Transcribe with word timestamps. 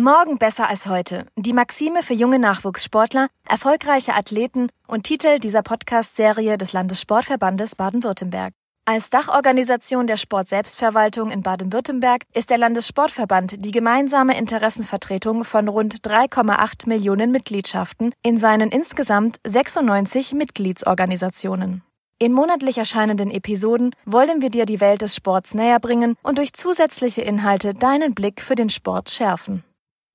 Morgen 0.00 0.38
besser 0.38 0.68
als 0.68 0.86
heute. 0.86 1.26
Die 1.34 1.52
Maxime 1.52 2.04
für 2.04 2.14
junge 2.14 2.38
Nachwuchssportler, 2.38 3.26
erfolgreiche 3.48 4.14
Athleten 4.14 4.68
und 4.86 5.02
Titel 5.02 5.40
dieser 5.40 5.62
Podcast-Serie 5.62 6.56
des 6.56 6.72
Landessportverbandes 6.72 7.74
Baden-Württemberg. 7.74 8.52
Als 8.84 9.10
Dachorganisation 9.10 10.06
der 10.06 10.16
Sportselbstverwaltung 10.16 11.32
in 11.32 11.42
Baden-Württemberg 11.42 12.22
ist 12.32 12.50
der 12.50 12.58
Landessportverband 12.58 13.64
die 13.64 13.72
gemeinsame 13.72 14.38
Interessenvertretung 14.38 15.42
von 15.42 15.66
rund 15.66 15.96
3,8 16.06 16.88
Millionen 16.88 17.32
Mitgliedschaften 17.32 18.14
in 18.22 18.36
seinen 18.36 18.70
insgesamt 18.70 19.40
96 19.48 20.32
Mitgliedsorganisationen. 20.32 21.82
In 22.20 22.32
monatlich 22.32 22.78
erscheinenden 22.78 23.32
Episoden 23.32 23.96
wollen 24.04 24.42
wir 24.42 24.50
dir 24.50 24.64
die 24.64 24.80
Welt 24.80 25.02
des 25.02 25.16
Sports 25.16 25.54
näher 25.54 25.80
bringen 25.80 26.14
und 26.22 26.38
durch 26.38 26.52
zusätzliche 26.52 27.22
Inhalte 27.22 27.74
deinen 27.74 28.14
Blick 28.14 28.40
für 28.40 28.54
den 28.54 28.70
Sport 28.70 29.10
schärfen. 29.10 29.64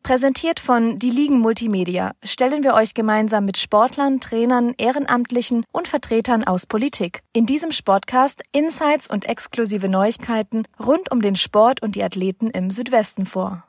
Präsentiert 0.03 0.59
von 0.59 0.99
Die 0.99 1.09
Ligen 1.09 1.39
Multimedia. 1.39 2.11
Stellen 2.25 2.61
wir 2.61 2.73
euch 2.73 2.93
gemeinsam 2.93 3.45
mit 3.45 3.57
Sportlern, 3.57 4.19
Trainern, 4.19 4.73
Ehrenamtlichen 4.77 5.63
und 5.71 5.87
Vertretern 5.87 6.43
aus 6.43 6.65
Politik. 6.65 7.21
In 7.31 7.45
diesem 7.45 7.71
Sportcast 7.71 8.41
Insights 8.51 9.09
und 9.09 9.29
exklusive 9.29 9.87
Neuigkeiten 9.87 10.63
rund 10.77 11.09
um 11.09 11.21
den 11.21 11.37
Sport 11.37 11.81
und 11.81 11.95
die 11.95 12.03
Athleten 12.03 12.49
im 12.49 12.69
Südwesten 12.69 13.25
vor. 13.25 13.63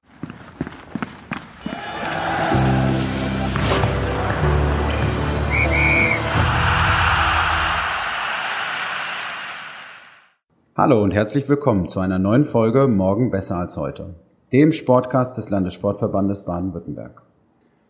Hallo 10.77 11.01
und 11.01 11.13
herzlich 11.13 11.49
willkommen 11.49 11.87
zu 11.87 12.01
einer 12.01 12.19
neuen 12.19 12.43
Folge 12.43 12.89
Morgen 12.89 13.31
besser 13.31 13.59
als 13.59 13.77
heute 13.77 14.17
dem 14.55 14.71
Sportcast 14.71 15.37
des 15.37 15.51
Landessportverbandes 15.51 16.43
Baden-Württemberg. 16.43 17.23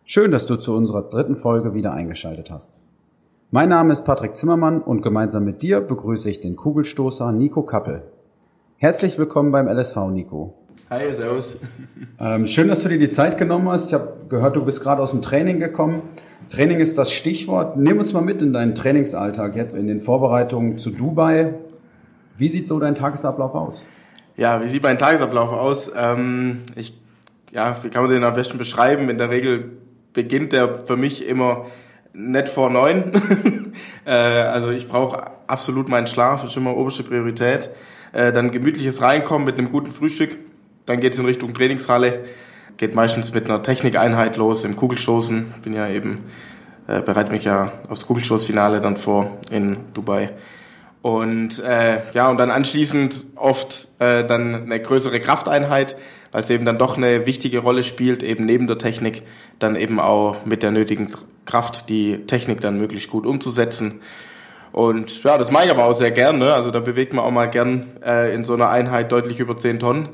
Schön, 0.03 0.31
dass 0.31 0.47
du 0.47 0.55
zu 0.55 0.75
unserer 0.75 1.03
dritten 1.03 1.35
Folge 1.35 1.75
wieder 1.75 1.93
eingeschaltet 1.93 2.49
hast. 2.49 2.81
Mein 3.51 3.69
Name 3.69 3.93
ist 3.93 4.03
Patrick 4.03 4.35
Zimmermann 4.35 4.81
und 4.81 5.03
gemeinsam 5.03 5.45
mit 5.45 5.61
dir 5.61 5.79
begrüße 5.79 6.27
ich 6.27 6.39
den 6.39 6.55
Kugelstoßer 6.55 7.31
Nico 7.33 7.61
Kappel. 7.61 8.01
Herzlich 8.77 9.19
willkommen 9.19 9.51
beim 9.51 9.67
LSV, 9.67 10.07
Nico. 10.09 10.55
Hi, 10.89 11.13
servus. 11.13 11.55
Ähm, 12.19 12.47
schön, 12.47 12.67
dass 12.67 12.81
du 12.81 12.89
dir 12.89 12.97
die 12.97 13.09
Zeit 13.09 13.37
genommen 13.37 13.69
hast. 13.69 13.89
Ich 13.89 13.93
habe 13.93 14.13
gehört, 14.27 14.55
du 14.55 14.65
bist 14.65 14.81
gerade 14.81 15.03
aus 15.03 15.11
dem 15.11 15.21
Training 15.21 15.59
gekommen. 15.59 16.01
Training 16.49 16.79
ist 16.79 16.97
das 16.97 17.11
Stichwort. 17.11 17.77
Nimm 17.77 17.99
uns 17.99 18.11
mal 18.11 18.21
mit 18.21 18.41
in 18.41 18.53
deinen 18.53 18.73
Trainingsalltag 18.73 19.55
jetzt 19.55 19.75
in 19.75 19.85
den 19.85 20.01
Vorbereitungen 20.01 20.79
zu 20.79 20.89
Dubai. 20.89 21.53
Wie 22.37 22.47
sieht 22.47 22.67
so 22.67 22.79
dein 22.79 22.95
Tagesablauf 22.95 23.53
aus? 23.53 23.85
Ja, 24.37 24.61
wie 24.61 24.67
sieht 24.67 24.83
mein 24.83 24.97
Tagesablauf 24.97 25.51
aus? 25.51 25.91
Ähm, 25.95 26.63
ich, 26.75 26.93
ja, 27.51 27.77
wie 27.83 27.89
kann 27.89 28.03
man 28.03 28.11
den 28.11 28.23
am 28.23 28.33
besten 28.33 28.57
beschreiben? 28.57 29.09
In 29.09 29.17
der 29.17 29.29
Regel 29.29 29.71
beginnt 30.13 30.51
der 30.51 30.75
für 30.75 30.97
mich 30.97 31.25
immer 31.25 31.67
nicht 32.13 32.49
vor 32.49 32.69
neun. 32.69 33.13
äh, 34.05 34.11
also 34.11 34.71
ich 34.71 34.89
brauche 34.89 35.31
absolut 35.47 35.87
meinen 35.87 36.07
Schlaf, 36.07 36.43
ist 36.43 36.57
immer 36.57 36.75
oberste 36.75 37.03
Priorität. 37.03 37.69
Äh, 38.11 38.33
dann 38.33 38.51
gemütliches 38.51 39.01
Reinkommen 39.01 39.45
mit 39.45 39.57
einem 39.57 39.71
guten 39.71 39.91
Frühstück. 39.91 40.37
Dann 40.85 40.99
geht's 40.99 41.17
in 41.17 41.25
Richtung 41.25 41.53
Trainingshalle. 41.53 42.25
Geht 42.77 42.93
meistens 42.93 43.33
mit 43.33 43.45
einer 43.45 43.63
Technikeinheit 43.63 44.35
los 44.35 44.65
im 44.65 44.75
Kugelstoßen. 44.75 45.53
Bin 45.63 45.73
ja 45.73 45.87
eben, 45.87 46.25
äh, 46.87 47.01
bereite 47.01 47.31
mich 47.31 47.45
ja 47.45 47.71
aufs 47.87 48.05
Kugelstoßfinale 48.05 48.81
dann 48.81 48.97
vor 48.97 49.37
in 49.49 49.77
Dubai. 49.93 50.31
Und 51.05 51.59
äh, 51.59 52.01
ja, 52.13 52.29
und 52.29 52.39
dann 52.39 52.49
anschließend 52.49 53.27
oft 53.35 53.89
äh, 53.99 54.25
dann 54.25 54.63
eine 54.63 54.81
größere 54.81 55.19
Krafteinheit, 55.19 55.97
weil 56.31 56.41
es 56.41 56.49
eben 56.49 56.65
dann 56.65 56.79
doch 56.79 56.97
eine 56.97 57.27
wichtige 57.27 57.59
Rolle 57.59 57.83
spielt, 57.83 58.23
eben 58.23 58.47
neben 58.47 58.65
der 58.65 58.79
Technik 58.79 59.21
dann 59.59 59.75
eben 59.75 59.99
auch 59.99 60.47
mit 60.47 60.63
der 60.63 60.71
nötigen 60.71 61.13
Kraft 61.45 61.89
die 61.89 62.25
Technik 62.25 62.59
dann 62.59 62.79
möglichst 62.79 63.11
gut 63.11 63.27
umzusetzen. 63.27 64.01
Und 64.71 65.23
ja, 65.23 65.37
das 65.37 65.51
mache 65.51 65.65
ich 65.65 65.71
aber 65.71 65.85
auch 65.85 65.93
sehr 65.93 66.09
gern. 66.09 66.39
Ne? 66.39 66.51
Also 66.51 66.71
da 66.71 66.79
bewegt 66.79 67.13
man 67.13 67.23
auch 67.23 67.29
mal 67.29 67.51
gern 67.51 67.85
äh, 68.03 68.33
in 68.33 68.43
so 68.43 68.55
einer 68.55 68.71
Einheit 68.71 69.11
deutlich 69.11 69.39
über 69.39 69.55
10 69.55 69.77
Tonnen. 69.77 70.09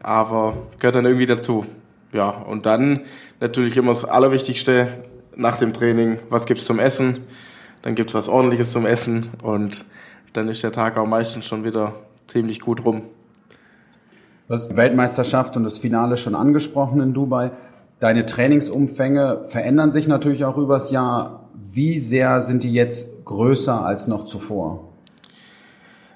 Aber 0.00 0.68
gehört 0.78 0.94
dann 0.94 1.04
irgendwie 1.04 1.26
dazu. 1.26 1.66
Ja, 2.12 2.28
und 2.28 2.64
dann 2.64 3.00
natürlich 3.40 3.76
immer 3.76 3.90
das 3.90 4.04
Allerwichtigste 4.04 4.86
nach 5.34 5.58
dem 5.58 5.72
Training, 5.72 6.20
was 6.30 6.46
gibt's 6.46 6.64
zum 6.64 6.78
Essen? 6.78 7.24
Dann 7.82 7.96
gibt's 7.96 8.14
was 8.14 8.28
ordentliches 8.28 8.70
zum 8.70 8.86
Essen 8.86 9.30
und 9.42 9.84
dann 10.32 10.48
ist 10.48 10.62
der 10.62 10.72
Tag 10.72 10.96
auch 10.96 11.06
meistens 11.06 11.46
schon 11.46 11.64
wieder 11.64 11.94
ziemlich 12.26 12.60
gut 12.60 12.84
rum. 12.84 13.02
Du 14.46 14.54
hast 14.54 14.70
die 14.70 14.76
Weltmeisterschaft 14.76 15.56
und 15.56 15.64
das 15.64 15.78
Finale 15.78 16.16
schon 16.16 16.34
angesprochen 16.34 17.00
in 17.00 17.12
Dubai. 17.12 17.50
Deine 18.00 18.26
Trainingsumfänge 18.26 19.44
verändern 19.46 19.90
sich 19.90 20.08
natürlich 20.08 20.44
auch 20.44 20.56
übers 20.56 20.90
Jahr. 20.90 21.50
Wie 21.54 21.98
sehr 21.98 22.40
sind 22.40 22.62
die 22.62 22.72
jetzt 22.72 23.24
größer 23.24 23.84
als 23.84 24.06
noch 24.06 24.24
zuvor? 24.24 24.88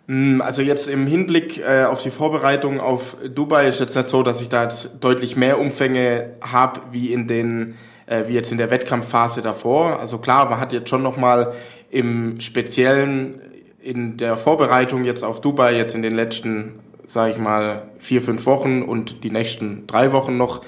Hm, 0.06 0.40
also 0.40 0.62
jetzt 0.62 0.88
im 0.88 1.06
Hinblick 1.06 1.58
äh, 1.58 1.84
auf 1.84 2.02
die 2.02 2.10
Vorbereitung 2.10 2.80
auf 2.80 3.16
Dubai 3.34 3.68
ist 3.68 3.80
jetzt 3.80 3.96
nicht 3.96 4.08
so, 4.08 4.22
dass 4.22 4.40
ich 4.40 4.48
da 4.48 4.64
jetzt 4.64 4.92
deutlich 5.00 5.36
mehr 5.36 5.58
Umfänge 5.58 6.30
habe 6.40 6.80
wie 6.90 7.12
in 7.12 7.28
den 7.28 7.74
äh, 8.06 8.28
wie 8.28 8.34
jetzt 8.34 8.50
in 8.50 8.58
der 8.58 8.70
Wettkampfphase 8.70 9.42
davor. 9.42 10.00
Also 10.00 10.18
klar, 10.18 10.48
man 10.48 10.58
hat 10.60 10.72
jetzt 10.72 10.88
schon 10.88 11.02
noch 11.02 11.16
mal 11.16 11.52
im 11.90 12.40
Speziellen 12.40 13.40
in 13.82 14.16
der 14.16 14.36
Vorbereitung 14.36 15.04
jetzt 15.04 15.24
auf 15.24 15.40
Dubai, 15.40 15.76
jetzt 15.76 15.94
in 15.94 16.02
den 16.02 16.14
letzten, 16.14 16.78
sage 17.04 17.32
ich 17.32 17.38
mal, 17.38 17.88
vier, 17.98 18.22
fünf 18.22 18.46
Wochen 18.46 18.82
und 18.82 19.24
die 19.24 19.30
nächsten 19.30 19.86
drei 19.86 20.12
Wochen 20.12 20.36
noch, 20.36 20.64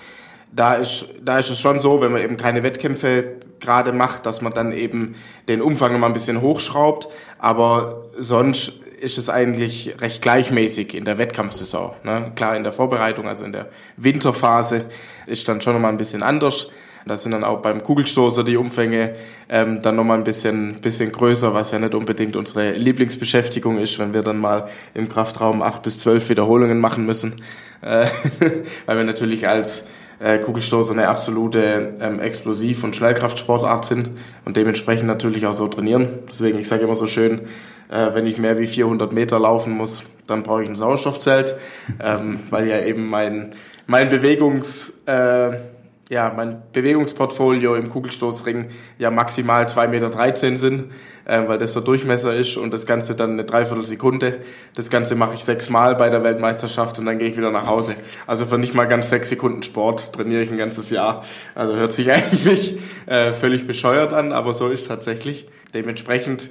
da 0.52 0.74
ist, 0.74 1.06
da 1.22 1.38
ist 1.38 1.50
es 1.50 1.60
schon 1.60 1.80
so, 1.80 2.00
wenn 2.00 2.12
man 2.12 2.22
eben 2.22 2.36
keine 2.36 2.62
Wettkämpfe 2.62 3.36
gerade 3.60 3.92
macht, 3.92 4.26
dass 4.26 4.40
man 4.40 4.52
dann 4.52 4.72
eben 4.72 5.16
den 5.48 5.60
Umfang 5.60 5.98
mal 5.98 6.06
ein 6.06 6.12
bisschen 6.12 6.40
hochschraubt. 6.40 7.08
Aber 7.38 8.04
sonst 8.18 8.80
ist 9.00 9.18
es 9.18 9.28
eigentlich 9.28 9.96
recht 10.00 10.22
gleichmäßig 10.22 10.94
in 10.94 11.04
der 11.04 11.18
Wettkampfsaison. 11.18 11.92
Ne? 12.04 12.32
Klar, 12.36 12.56
in 12.56 12.62
der 12.62 12.72
Vorbereitung, 12.72 13.26
also 13.26 13.44
in 13.44 13.52
der 13.52 13.68
Winterphase, 13.96 14.86
ist 15.26 15.48
dann 15.48 15.60
schon 15.60 15.74
noch 15.74 15.80
mal 15.80 15.88
ein 15.88 15.98
bisschen 15.98 16.22
anders. 16.22 16.70
Da 17.06 17.16
sind 17.16 17.32
dann 17.32 17.44
auch 17.44 17.60
beim 17.60 17.82
Kugelstoßer 17.82 18.44
die 18.44 18.56
Umfänge 18.56 19.12
ähm, 19.50 19.82
dann 19.82 19.96
nochmal 19.96 20.16
ein 20.16 20.24
bisschen, 20.24 20.80
bisschen 20.80 21.12
größer, 21.12 21.52
was 21.52 21.70
ja 21.70 21.78
nicht 21.78 21.94
unbedingt 21.94 22.34
unsere 22.34 22.72
Lieblingsbeschäftigung 22.72 23.78
ist, 23.78 23.98
wenn 23.98 24.14
wir 24.14 24.22
dann 24.22 24.38
mal 24.38 24.68
im 24.94 25.10
Kraftraum 25.10 25.60
acht 25.60 25.82
bis 25.82 25.98
zwölf 25.98 26.30
Wiederholungen 26.30 26.80
machen 26.80 27.04
müssen. 27.04 27.42
Äh, 27.82 28.06
weil 28.86 28.96
wir 28.96 29.04
natürlich 29.04 29.46
als 29.46 29.86
äh, 30.18 30.38
Kugelstoßer 30.38 30.92
eine 30.92 31.08
absolute 31.08 31.94
ähm, 32.00 32.20
Explosiv- 32.20 32.84
und 32.84 32.96
Schnellkraftsportart 32.96 33.84
sind 33.84 34.10
und 34.46 34.56
dementsprechend 34.56 35.06
natürlich 35.06 35.46
auch 35.46 35.52
so 35.52 35.68
trainieren. 35.68 36.08
Deswegen, 36.30 36.58
ich 36.58 36.68
sage 36.68 36.84
immer 36.84 36.96
so 36.96 37.06
schön, 37.06 37.42
äh, 37.90 38.14
wenn 38.14 38.26
ich 38.26 38.38
mehr 38.38 38.58
wie 38.58 38.66
400 38.66 39.12
Meter 39.12 39.38
laufen 39.38 39.74
muss, 39.74 40.04
dann 40.26 40.42
brauche 40.42 40.62
ich 40.62 40.68
ein 40.70 40.76
Sauerstoffzelt, 40.76 41.56
ähm, 42.02 42.40
weil 42.48 42.66
ja 42.66 42.80
eben 42.80 43.10
mein, 43.10 43.50
mein 43.86 44.08
Bewegungs... 44.08 44.94
Äh, 45.04 45.73
ja, 46.10 46.32
mein 46.34 46.62
Bewegungsportfolio 46.72 47.76
im 47.76 47.88
Kugelstoßring 47.88 48.68
ja 48.98 49.10
maximal 49.10 49.64
2,13 49.64 49.88
Meter 49.88 50.56
sind, 50.56 50.92
äh, 51.24 51.48
weil 51.48 51.58
das 51.58 51.72
der 51.72 51.82
Durchmesser 51.82 52.34
ist 52.34 52.56
und 52.56 52.72
das 52.72 52.86
Ganze 52.86 53.14
dann 53.14 53.32
eine 53.32 53.44
Dreiviertelsekunde. 53.44 54.40
Das 54.74 54.90
Ganze 54.90 55.14
mache 55.14 55.34
ich 55.34 55.44
sechsmal 55.44 55.96
bei 55.96 56.10
der 56.10 56.22
Weltmeisterschaft 56.22 56.98
und 56.98 57.06
dann 57.06 57.18
gehe 57.18 57.28
ich 57.28 57.36
wieder 57.36 57.50
nach 57.50 57.66
Hause. 57.66 57.94
Also 58.26 58.44
für 58.44 58.58
nicht 58.58 58.74
mal 58.74 58.86
ganz 58.86 59.08
sechs 59.08 59.30
Sekunden 59.30 59.62
Sport 59.62 60.12
trainiere 60.12 60.42
ich 60.42 60.50
ein 60.50 60.58
ganzes 60.58 60.90
Jahr. 60.90 61.24
Also 61.54 61.74
hört 61.74 61.92
sich 61.92 62.12
eigentlich 62.12 62.78
äh, 63.06 63.32
völlig 63.32 63.66
bescheuert 63.66 64.12
an, 64.12 64.32
aber 64.32 64.52
so 64.52 64.68
ist 64.68 64.82
es 64.82 64.88
tatsächlich. 64.88 65.48
Dementsprechend 65.72 66.50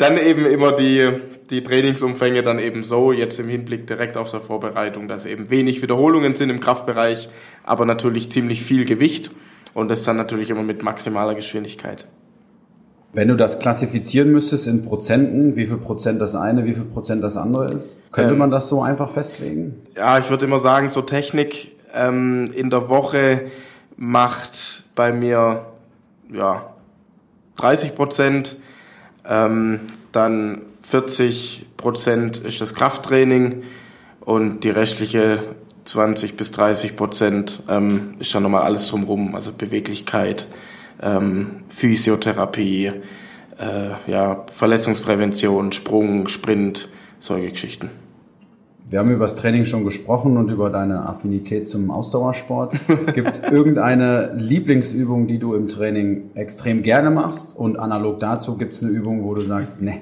dann 0.00 0.16
eben 0.16 0.46
immer 0.46 0.72
die, 0.72 1.08
die 1.50 1.62
Trainingsumfänge 1.62 2.42
dann 2.42 2.58
eben 2.58 2.82
so, 2.82 3.12
jetzt 3.12 3.38
im 3.38 3.48
Hinblick 3.48 3.86
direkt 3.86 4.16
auf 4.16 4.30
der 4.30 4.40
Vorbereitung, 4.40 5.08
dass 5.08 5.26
eben 5.26 5.50
wenig 5.50 5.82
Wiederholungen 5.82 6.34
sind 6.34 6.50
im 6.50 6.60
Kraftbereich, 6.60 7.28
aber 7.64 7.84
natürlich 7.84 8.30
ziemlich 8.30 8.62
viel 8.62 8.84
Gewicht 8.84 9.30
und 9.74 9.90
das 9.90 10.02
dann 10.02 10.16
natürlich 10.16 10.50
immer 10.50 10.62
mit 10.62 10.82
maximaler 10.82 11.34
Geschwindigkeit. 11.34 12.06
Wenn 13.12 13.26
du 13.26 13.36
das 13.36 13.58
klassifizieren 13.58 14.30
müsstest 14.30 14.68
in 14.68 14.82
Prozenten, 14.82 15.56
wie 15.56 15.66
viel 15.66 15.78
Prozent 15.78 16.20
das 16.20 16.36
eine, 16.36 16.64
wie 16.64 16.74
viel 16.74 16.84
Prozent 16.84 17.24
das 17.24 17.36
andere 17.36 17.72
ist, 17.72 18.00
könnte 18.12 18.32
ähm, 18.32 18.38
man 18.38 18.50
das 18.52 18.68
so 18.68 18.82
einfach 18.82 19.10
festlegen? 19.10 19.82
Ja, 19.96 20.18
ich 20.18 20.30
würde 20.30 20.46
immer 20.46 20.60
sagen, 20.60 20.90
so 20.90 21.02
Technik 21.02 21.72
ähm, 21.92 22.50
in 22.54 22.70
der 22.70 22.88
Woche 22.88 23.50
macht 23.96 24.84
bei 24.94 25.12
mir 25.12 25.66
ja 26.32 26.74
30 27.56 27.96
Prozent, 27.96 28.56
ähm, 29.28 29.80
dann 30.12 30.62
40 30.82 31.66
Prozent 31.76 32.38
ist 32.38 32.60
das 32.60 32.74
Krafttraining 32.74 33.62
und 34.20 34.64
die 34.64 34.70
restliche 34.70 35.42
20 35.84 36.36
bis 36.36 36.52
30 36.52 36.96
Prozent 36.96 37.62
ähm, 37.68 38.14
ist 38.18 38.34
dann 38.34 38.42
nochmal 38.42 38.62
alles 38.62 38.88
drumherum, 38.88 39.34
also 39.34 39.52
Beweglichkeit, 39.52 40.46
ähm, 41.02 41.64
Physiotherapie, 41.70 42.92
äh, 43.58 44.10
ja, 44.10 44.46
Verletzungsprävention, 44.52 45.72
Sprung, 45.72 46.28
Sprint, 46.28 46.88
solche 47.18 47.50
Geschichten. 47.50 47.90
Wir 48.90 48.98
haben 48.98 49.12
über 49.12 49.22
das 49.22 49.36
Training 49.36 49.64
schon 49.64 49.84
gesprochen 49.84 50.36
und 50.36 50.50
über 50.50 50.68
deine 50.68 51.08
Affinität 51.08 51.68
zum 51.68 51.92
Ausdauersport. 51.92 52.74
Gibt 53.14 53.28
es 53.28 53.38
irgendeine 53.38 54.32
Lieblingsübung, 54.34 55.28
die 55.28 55.38
du 55.38 55.54
im 55.54 55.68
Training 55.68 56.32
extrem 56.34 56.82
gerne 56.82 57.12
machst? 57.12 57.56
Und 57.56 57.78
analog 57.78 58.18
dazu 58.18 58.56
gibt 58.56 58.72
es 58.72 58.82
eine 58.82 58.90
Übung, 58.90 59.22
wo 59.22 59.32
du 59.32 59.42
sagst, 59.42 59.80
ne, 59.80 60.00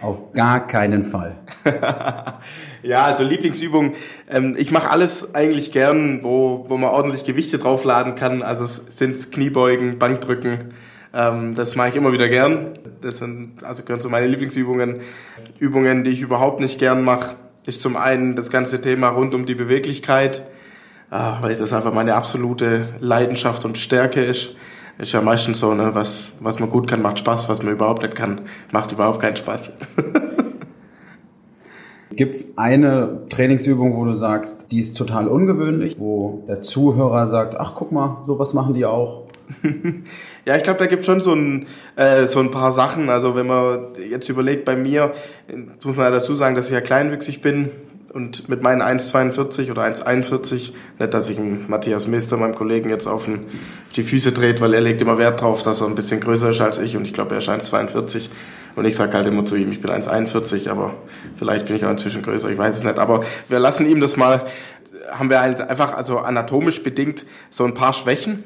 auf 0.00 0.32
gar 0.32 0.66
keinen 0.66 1.04
Fall. 1.04 1.36
ja, 2.82 3.04
also 3.04 3.24
Lieblingsübung. 3.24 3.92
Ähm, 4.30 4.56
ich 4.56 4.70
mache 4.70 4.88
alles 4.88 5.34
eigentlich 5.34 5.70
gern, 5.70 6.20
wo, 6.22 6.64
wo 6.66 6.78
man 6.78 6.88
ordentlich 6.92 7.24
Gewichte 7.24 7.58
draufladen 7.58 8.14
kann. 8.14 8.42
Also 8.42 8.64
sind 8.64 9.32
Kniebeugen, 9.32 9.98
Bankdrücken. 9.98 10.72
Ähm, 11.12 11.54
das 11.56 11.76
mache 11.76 11.90
ich 11.90 11.96
immer 11.96 12.14
wieder 12.14 12.30
gern. 12.30 12.70
Das 13.02 13.18
sind 13.18 13.62
also 13.64 13.82
gehören 13.82 14.00
zu 14.00 14.08
meinen 14.08 14.30
Lieblingsübungen. 14.30 15.00
Übungen, 15.58 16.04
die 16.04 16.10
ich 16.12 16.22
überhaupt 16.22 16.60
nicht 16.60 16.78
gern 16.78 17.04
mache 17.04 17.34
ist 17.66 17.82
zum 17.82 17.96
einen 17.96 18.36
das 18.36 18.50
ganze 18.50 18.80
Thema 18.80 19.08
rund 19.08 19.34
um 19.34 19.46
die 19.46 19.54
Beweglichkeit, 19.54 20.46
ah, 21.10 21.38
weil 21.42 21.54
das 21.54 21.72
einfach 21.72 21.92
meine 21.92 22.14
absolute 22.14 22.88
Leidenschaft 23.00 23.64
und 23.64 23.78
Stärke 23.78 24.24
ist. 24.24 24.56
Ist 24.98 25.12
ja 25.12 25.22
meistens 25.22 25.60
so, 25.60 25.72
ne, 25.72 25.94
was, 25.94 26.34
was 26.40 26.58
man 26.58 26.68
gut 26.68 26.86
kann, 26.86 27.00
macht 27.00 27.18
Spaß, 27.18 27.48
was 27.48 27.62
man 27.62 27.72
überhaupt 27.72 28.02
nicht 28.02 28.14
kann, 28.14 28.42
macht 28.70 28.92
überhaupt 28.92 29.20
keinen 29.20 29.36
Spaß. 29.36 29.72
Gibt 32.10 32.34
es 32.34 32.58
eine 32.58 33.22
Trainingsübung, 33.30 33.96
wo 33.96 34.04
du 34.04 34.12
sagst, 34.12 34.72
die 34.72 34.78
ist 34.78 34.94
total 34.98 35.28
ungewöhnlich, 35.28 35.98
wo 35.98 36.44
der 36.48 36.60
Zuhörer 36.60 37.26
sagt, 37.26 37.58
ach 37.58 37.74
guck 37.76 37.92
mal, 37.92 38.24
sowas 38.26 38.52
machen 38.52 38.74
die 38.74 38.84
auch? 38.84 39.28
ja, 40.44 40.56
ich 40.56 40.62
glaube, 40.62 40.78
da 40.78 40.86
gibt 40.86 41.04
schon 41.04 41.20
so 41.20 41.34
ein, 41.34 41.66
äh, 41.96 42.26
so 42.26 42.40
ein 42.40 42.50
paar 42.50 42.72
Sachen. 42.72 43.10
Also 43.10 43.34
wenn 43.34 43.46
man 43.46 43.94
jetzt 44.08 44.28
überlegt, 44.28 44.64
bei 44.64 44.76
mir, 44.76 45.14
muss 45.84 45.96
man 45.96 46.06
ja 46.06 46.10
dazu 46.10 46.34
sagen, 46.34 46.54
dass 46.54 46.66
ich 46.66 46.72
ja 46.72 46.80
kleinwüchsig 46.80 47.42
bin 47.42 47.70
und 48.12 48.48
mit 48.48 48.62
meinen 48.62 48.82
1,42 48.82 49.70
oder 49.70 49.84
1,41, 49.84 50.72
nicht, 50.98 51.14
dass 51.14 51.30
ich 51.30 51.38
Matthias 51.38 52.08
Mister, 52.08 52.36
meinem 52.36 52.54
Kollegen, 52.54 52.90
jetzt 52.90 53.06
auf, 53.06 53.26
den, 53.26 53.34
auf, 53.34 53.92
die 53.94 54.02
Füße 54.02 54.32
dreht, 54.32 54.60
weil 54.60 54.74
er 54.74 54.80
legt 54.80 55.00
immer 55.00 55.18
Wert 55.18 55.40
drauf, 55.40 55.62
dass 55.62 55.80
er 55.80 55.86
ein 55.86 55.94
bisschen 55.94 56.20
größer 56.20 56.50
ist 56.50 56.60
als 56.60 56.78
ich 56.78 56.96
und 56.96 57.04
ich 57.04 57.12
glaube, 57.12 57.34
er 57.34 57.38
ist 57.38 57.48
1,42 57.48 58.28
und 58.74 58.84
ich 58.84 58.96
sage 58.96 59.12
halt 59.12 59.26
immer 59.26 59.44
zu 59.44 59.56
ihm, 59.56 59.70
ich 59.70 59.80
bin 59.80 59.90
1,41, 59.90 60.68
aber 60.68 60.94
vielleicht 61.36 61.66
bin 61.66 61.76
ich 61.76 61.84
auch 61.84 61.90
inzwischen 61.90 62.22
größer, 62.22 62.50
ich 62.50 62.58
weiß 62.58 62.76
es 62.76 62.84
nicht. 62.84 62.98
Aber 62.98 63.22
wir 63.48 63.58
lassen 63.58 63.88
ihm 63.88 64.00
das 64.00 64.16
mal, 64.16 64.46
haben 65.12 65.30
wir 65.30 65.40
halt 65.40 65.60
einfach, 65.60 65.94
also 65.94 66.18
anatomisch 66.18 66.82
bedingt, 66.82 67.24
so 67.50 67.64
ein 67.64 67.74
paar 67.74 67.92
Schwächen 67.92 68.42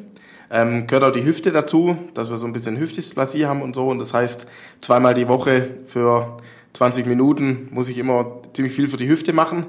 ähm, 0.50 0.87
gehört 0.87 1.05
auch 1.05 1.12
die 1.12 1.25
Hüfte 1.25 1.52
dazu, 1.52 1.96
dass 2.14 2.31
wir 2.31 2.37
so 2.37 2.46
ein 2.46 2.52
bisschen 2.52 2.79
Hüftdysplasie 2.79 3.46
haben 3.46 3.62
und 3.62 3.75
so. 3.75 3.88
Und 3.88 3.99
das 3.99 4.14
heißt, 4.14 4.46
zweimal 4.81 5.14
die 5.14 5.29
Woche 5.29 5.69
für 5.87 6.38
20 6.75 7.06
Minuten 7.06 7.69
muss 7.70 7.88
ich 7.88 7.99
immer 7.99 8.43
ziemlich 8.52 8.75
viel 8.75 8.88
für 8.88 8.96
die 8.96 9.08
Hüfte 9.08 9.32
machen. 9.32 9.67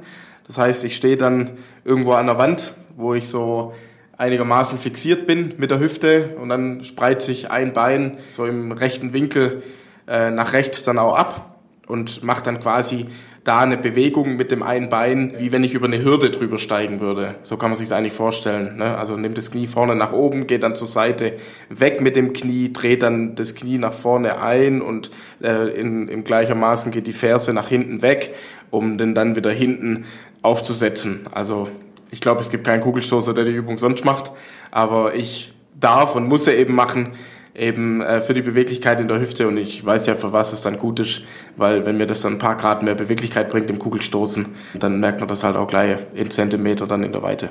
Das 0.47 0.57
heißt, 0.57 0.83
ich 0.83 0.95
stehe 0.95 1.17
dann 1.17 1.51
irgendwo 1.83 2.13
an 2.13 2.27
der 2.27 2.37
Wand, 2.37 2.75
wo 2.95 3.13
ich 3.13 3.27
so 3.27 3.73
einigermaßen 4.17 4.77
fixiert 4.77 5.27
bin 5.27 5.55
mit 5.57 5.71
der 5.71 5.79
Hüfte 5.79 6.35
und 6.41 6.49
dann 6.49 6.83
spreizt 6.83 7.25
sich 7.25 7.51
ein 7.51 7.73
Bein 7.73 8.17
so 8.31 8.45
im 8.45 8.71
rechten 8.71 9.13
Winkel 9.13 9.63
äh, 10.07 10.31
nach 10.31 10.53
rechts 10.53 10.83
dann 10.83 10.99
auch 10.99 11.15
ab 11.15 11.57
und 11.87 12.23
macht 12.23 12.47
dann 12.47 12.59
quasi 12.59 13.07
da 13.45 13.59
eine 13.59 13.77
Bewegung 13.77 14.37
mit 14.37 14.49
dem 14.49 14.63
einen 14.63 14.89
Bein, 14.89 15.35
wie 15.37 15.51
wenn 15.51 15.63
ich 15.63 15.75
über 15.75 15.85
eine 15.85 16.03
Hürde 16.03 16.31
drüber 16.31 16.57
steigen 16.57 16.99
würde. 16.99 17.35
So 17.43 17.57
kann 17.57 17.69
man 17.69 17.77
sich 17.77 17.93
eigentlich 17.93 18.13
vorstellen. 18.13 18.77
Ne? 18.77 18.97
Also 18.97 19.15
nimmt 19.15 19.37
das 19.37 19.51
Knie 19.51 19.67
vorne 19.67 19.95
nach 19.95 20.13
oben, 20.13 20.47
geht 20.47 20.63
dann 20.63 20.75
zur 20.75 20.87
Seite 20.87 21.33
weg 21.69 22.01
mit 22.01 22.15
dem 22.15 22.33
Knie, 22.33 22.73
dreht 22.73 23.03
dann 23.03 23.35
das 23.35 23.53
Knie 23.53 23.77
nach 23.77 23.93
vorne 23.93 24.41
ein 24.41 24.81
und 24.81 25.11
äh, 25.43 25.69
in, 25.79 26.07
in 26.07 26.23
gleichermaßen 26.23 26.91
geht 26.91 27.05
die 27.05 27.13
Ferse 27.13 27.53
nach 27.53 27.67
hinten 27.67 28.01
weg, 28.01 28.33
um 28.71 28.97
den 28.97 29.13
dann 29.13 29.35
wieder 29.35 29.51
hinten 29.51 30.05
aufzusetzen. 30.41 31.27
Also 31.31 31.69
ich 32.09 32.21
glaube, 32.21 32.41
es 32.41 32.49
gibt 32.49 32.63
keinen 32.63 32.81
Kugelstoßer, 32.81 33.35
der 33.35 33.45
die 33.45 33.51
Übung 33.51 33.77
sonst 33.77 34.05
macht, 34.05 34.31
aber 34.71 35.13
ich 35.13 35.53
darf 35.79 36.15
und 36.15 36.27
muss 36.27 36.45
sie 36.45 36.53
eben 36.53 36.73
machen, 36.73 37.13
eben 37.55 38.01
äh, 38.01 38.21
für 38.21 38.33
die 38.33 38.41
Beweglichkeit 38.41 38.99
in 38.99 39.07
der 39.07 39.19
Hüfte 39.19 39.47
und 39.47 39.57
ich 39.57 39.85
weiß 39.85 40.05
ja, 40.07 40.15
für 40.15 40.33
was 40.33 40.53
es 40.53 40.61
dann 40.61 40.77
gut 40.77 40.99
ist, 40.99 41.21
weil 41.57 41.85
wenn 41.85 41.97
mir 41.97 42.05
das 42.05 42.21
dann 42.21 42.33
ein 42.33 42.39
paar 42.39 42.57
Grad 42.57 42.83
mehr 42.83 42.95
Beweglichkeit 42.95 43.49
bringt 43.49 43.69
im 43.69 43.79
Kugelstoßen, 43.79 44.47
dann 44.79 44.99
merkt 44.99 45.19
man 45.21 45.29
das 45.29 45.43
halt 45.43 45.55
auch 45.55 45.67
gleich 45.67 45.97
in 46.13 46.29
Zentimeter 46.29 46.85
dann 46.87 47.03
in 47.03 47.11
der 47.11 47.21
Weite. 47.21 47.49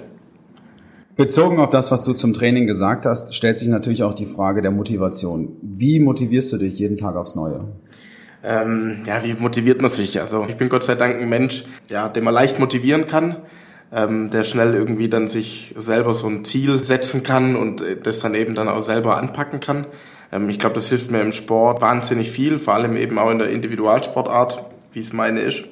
Bezogen 1.17 1.61
auf 1.61 1.71
das, 1.71 1.91
was 1.93 2.03
du 2.03 2.13
zum 2.13 2.33
Training 2.35 2.67
gesagt 2.67 3.07
hast, 3.07 3.35
stellt 3.35 3.59
sich 3.59 3.69
natürlich 3.69 4.03
auch 4.03 4.15
die 4.15 4.27
Frage 4.27 4.63
der 4.63 4.73
Motivation. 4.73 5.57
Wie 5.63 6.01
motivierst 6.01 6.53
du 6.53 6.57
dich 6.59 6.79
jeden 6.79 6.99
Tag 6.99 7.15
aufs 7.15 7.37
Neue? 7.37 7.69
Ähm, 8.43 9.05
ja, 9.07 9.23
wie 9.25 9.35
motiviert 9.35 9.81
man 9.81 9.91
sich? 9.91 10.21
Also 10.21 10.45
ich 10.49 10.57
bin 10.57 10.69
Gott 10.69 10.83
sei 10.83 10.97
Dank 10.97 11.21
ein 11.21 11.29
Mensch, 11.29 11.65
ja, 11.89 12.09
den 12.09 12.25
man 12.25 12.35
leicht 12.35 12.59
motivieren 12.59 13.07
kann 13.07 13.37
ähm, 13.95 14.31
der 14.31 14.43
schnell 14.43 14.75
irgendwie 14.75 15.09
dann 15.09 15.29
sich 15.29 15.73
selber 15.77 16.15
so 16.15 16.27
ein 16.27 16.45
Ziel 16.45 16.83
setzen 16.83 17.23
kann 17.23 17.55
und 17.55 17.81
äh, 17.81 17.97
das 17.97 18.19
dann 18.19 18.35
eben 18.35 18.55
dann 18.55 18.69
auch 18.69 18.81
selber 18.81 19.17
anpacken 19.17 19.61
kann. 19.61 19.87
Ähm, 20.33 20.51
ich 20.51 20.59
glaube, 20.59 20.75
das 20.75 20.89
hilft 20.89 21.13
mir 21.13 21.21
im 21.21 21.33
Sport 21.33 21.81
wahnsinnig 21.81 22.31
viel, 22.31 22.59
vor 22.59 22.75
allem 22.75 22.97
eben 22.97 23.19
auch 23.19 23.31
in 23.31 23.39
der 23.39 23.51
Individualsportart, 23.51 24.65
wie 24.93 24.99
es 24.99 25.13
meine 25.13 25.41
ist. 25.41 25.65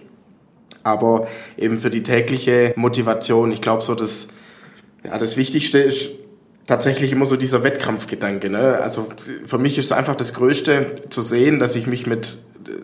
Aber 0.85 1.27
eben 1.57 1.79
für 1.79 1.91
die 1.91 2.03
tägliche 2.03 2.73
Motivation, 2.77 3.51
ich 3.51 3.61
glaube 3.61 3.83
so, 3.83 3.95
dass 3.95 4.29
ja, 5.05 5.19
das 5.19 5.37
Wichtigste 5.37 5.79
ist 5.79 6.13
tatsächlich 6.67 7.11
immer 7.11 7.27
so 7.27 7.37
dieser 7.37 7.65
Wettkampfgedanke. 7.65 8.51
Ne? 8.51 8.79
Also 8.81 9.09
für 9.47 9.59
mich 9.59 9.79
ist 9.79 9.87
es 9.87 9.93
einfach 9.93 10.15
das 10.15 10.33
Größte 10.33 10.95
zu 11.09 11.23
sehen, 11.23 11.59
dass 11.59 11.75
ich 11.75 11.89
mich 11.89 12.07
mit 12.07 12.39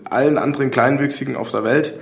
allen 0.05 0.37
anderen 0.37 0.73
Kleinwüchsigen 0.73 1.37
auf 1.37 1.51
der 1.53 1.63
Welt 1.63 1.95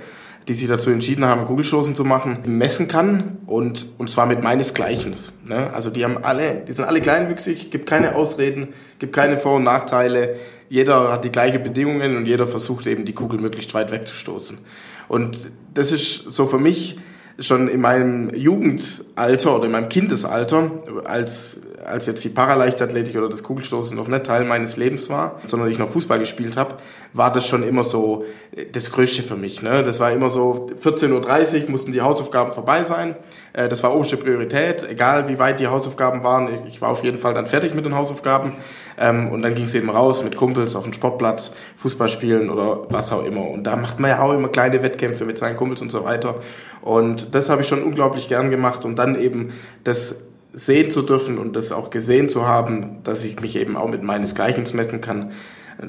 die 0.47 0.53
sich 0.53 0.67
dazu 0.67 0.91
entschieden 0.91 1.25
haben, 1.25 1.45
Kugelstoßen 1.45 1.93
zu 1.93 2.05
machen, 2.05 2.39
messen 2.45 2.87
kann 2.87 3.39
und, 3.47 3.87
und 3.97 4.09
zwar 4.09 4.25
mit 4.25 4.41
meinesgleichen. 4.41 5.13
Ne? 5.45 5.73
Also 5.73 5.89
die 5.89 6.05
haben 6.05 6.23
alle, 6.23 6.63
die 6.65 6.71
sind 6.71 6.85
alle 6.85 7.01
kleinwüchsig, 7.01 7.69
gibt 7.69 7.85
keine 7.87 8.15
Ausreden, 8.15 8.69
gibt 8.99 9.13
keine 9.13 9.37
Vor- 9.37 9.57
und 9.57 9.63
Nachteile. 9.63 10.35
Jeder 10.69 11.11
hat 11.11 11.25
die 11.25 11.31
gleichen 11.31 11.63
Bedingungen 11.63 12.15
und 12.15 12.25
jeder 12.25 12.47
versucht 12.47 12.87
eben 12.87 13.03
die 13.03 13.13
Kugel 13.13 13.39
möglichst 13.39 13.73
weit 13.73 13.91
wegzustoßen. 13.91 14.57
Und 15.09 15.51
das 15.73 15.91
ist 15.91 16.31
so 16.31 16.47
für 16.47 16.59
mich 16.59 16.97
schon 17.39 17.67
in 17.67 17.81
meinem 17.81 18.33
Jugendalter 18.33 19.55
oder 19.55 19.65
in 19.65 19.71
meinem 19.71 19.89
Kindesalter, 19.89 20.71
als, 21.05 21.61
als 21.85 22.07
jetzt 22.07 22.23
die 22.23 22.29
Paraleichtathletik 22.29 23.15
oder 23.15 23.29
das 23.29 23.43
Kugelstoßen 23.43 23.95
noch 23.95 24.07
nicht 24.07 24.25
Teil 24.25 24.43
meines 24.43 24.77
Lebens 24.77 25.09
war, 25.09 25.39
sondern 25.47 25.69
ich 25.69 25.77
noch 25.77 25.89
Fußball 25.89 26.19
gespielt 26.19 26.57
habe, 26.57 26.75
war 27.13 27.31
das 27.31 27.47
schon 27.47 27.63
immer 27.63 27.83
so 27.83 28.25
äh, 28.55 28.65
das 28.71 28.91
Größte 28.91 29.21
für 29.23 29.35
mich. 29.35 29.61
Ne? 29.61 29.83
Das 29.83 29.99
war 29.99 30.11
immer 30.11 30.29
so 30.29 30.69
14.30 30.81 31.65
Uhr 31.65 31.71
mussten 31.71 31.91
die 31.91 32.01
Hausaufgaben 32.01 32.53
vorbei 32.53 32.83
sein. 32.83 33.15
Äh, 33.53 33.69
das 33.69 33.83
war 33.83 33.93
oberste 33.93 34.17
Priorität, 34.17 34.83
egal 34.89 35.27
wie 35.27 35.37
weit 35.37 35.59
die 35.59 35.67
Hausaufgaben 35.67 36.23
waren. 36.23 36.67
Ich 36.67 36.81
war 36.81 36.89
auf 36.89 37.03
jeden 37.03 37.19
Fall 37.19 37.33
dann 37.33 37.45
fertig 37.45 37.75
mit 37.75 37.85
den 37.85 37.95
Hausaufgaben. 37.95 38.53
Ähm, 38.97 39.31
und 39.31 39.43
dann 39.43 39.53
ging 39.53 39.65
es 39.65 39.75
eben 39.75 39.89
raus 39.89 40.23
mit 40.23 40.35
Kumpels 40.35 40.75
auf 40.75 40.83
den 40.83 40.93
Sportplatz, 40.93 41.55
Fußball 41.77 42.09
spielen 42.09 42.49
oder 42.49 42.87
was 42.89 43.11
auch 43.11 43.23
immer. 43.23 43.47
Und 43.47 43.63
da 43.63 43.75
macht 43.75 43.99
man 43.99 44.09
ja 44.09 44.21
auch 44.21 44.33
immer 44.33 44.49
kleine 44.49 44.81
Wettkämpfe 44.81 45.25
mit 45.25 45.37
seinen 45.37 45.55
Kumpels 45.55 45.81
und 45.81 45.91
so 45.91 46.03
weiter. 46.03 46.35
Und 46.87 47.35
das 47.35 47.49
habe 47.49 47.61
ich 47.61 47.67
schon 47.67 47.83
unglaublich 47.83 48.29
gern 48.29 48.49
gemacht. 48.49 48.85
Und 48.85 48.95
dann 48.95 49.19
eben 49.19 49.51
das 49.83 50.23
sehen 50.53 50.89
zu 50.89 51.01
dürfen 51.01 51.37
und 51.37 51.55
das 51.57 51.73
auch 51.73 51.89
gesehen 51.89 52.29
zu 52.29 52.47
haben, 52.47 53.03
dass 53.03 53.25
ich 53.25 53.41
mich 53.41 53.57
eben 53.57 53.75
auch 53.75 53.89
mit 53.89 54.03
meinesgleichen 54.03 54.63
messen 54.73 55.01
kann, 55.01 55.33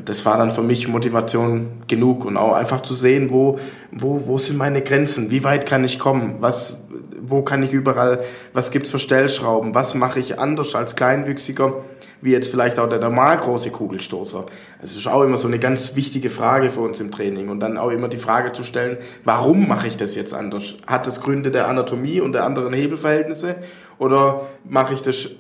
das 0.05 0.27
war 0.27 0.37
dann 0.37 0.51
für 0.51 0.63
mich 0.63 0.89
Motivation 0.89 1.69
genug 1.87 2.25
und 2.25 2.37
auch 2.37 2.53
einfach 2.53 2.83
zu 2.83 2.95
sehen, 2.95 3.31
wo, 3.31 3.61
wo, 3.93 4.27
wo 4.27 4.39
sind 4.39 4.59
meine 4.59 4.83
Grenzen, 4.83 5.31
wie 5.31 5.45
weit 5.45 5.67
kann 5.67 5.85
ich 5.85 5.99
kommen, 6.01 6.37
was, 6.41 6.83
wo 7.21 7.43
kann 7.43 7.63
ich 7.63 7.73
überall, 7.73 8.25
was 8.53 8.71
gibt's 8.71 8.91
für 8.91 8.99
Stellschrauben, 8.99 9.75
was 9.75 9.95
mache 9.95 10.21
ich 10.21 10.39
anders 10.39 10.75
als 10.75 10.97
Kleinwüchsiger, 10.97 11.75
wie 12.21 12.33
jetzt 12.33 12.51
vielleicht 12.51 12.79
auch 12.79 12.89
der 12.89 12.99
normal 12.99 13.39
große 13.39 13.71
Kugelstoßer. 13.71 14.47
Das 14.81 14.97
ist 14.97 15.07
auch 15.07 15.23
immer 15.23 15.37
so 15.37 15.49
eine 15.49 15.59
ganz 15.59 15.97
wichtige 15.97 16.31
Frage 16.31 16.71
für 16.71 16.81
uns 16.81 17.01
im 17.01 17.11
Training 17.11 17.49
und 17.49 17.61
dann 17.61 17.77
auch 17.77 17.91
immer 17.91 18.09
die 18.09 18.19
Frage 18.19 18.53
zu 18.53 18.65
stellen, 18.65 18.99
warum 19.25 19.69
mache 19.69 19.89
ich 19.89 19.97
das 19.97 20.15
jetzt 20.15 20.35
anders? 20.35 20.75
Hat 20.87 21.07
das 21.07 21.21
Gründe 21.21 21.51
der 21.51 21.69
Anatomie 21.69 22.21
und 22.21 22.33
der 22.33 22.45
anderen 22.45 22.73
Hebelverhältnisse 22.73 23.57
oder 23.99 24.47
mache 24.65 24.95
ich 24.95 25.03
das 25.03 25.31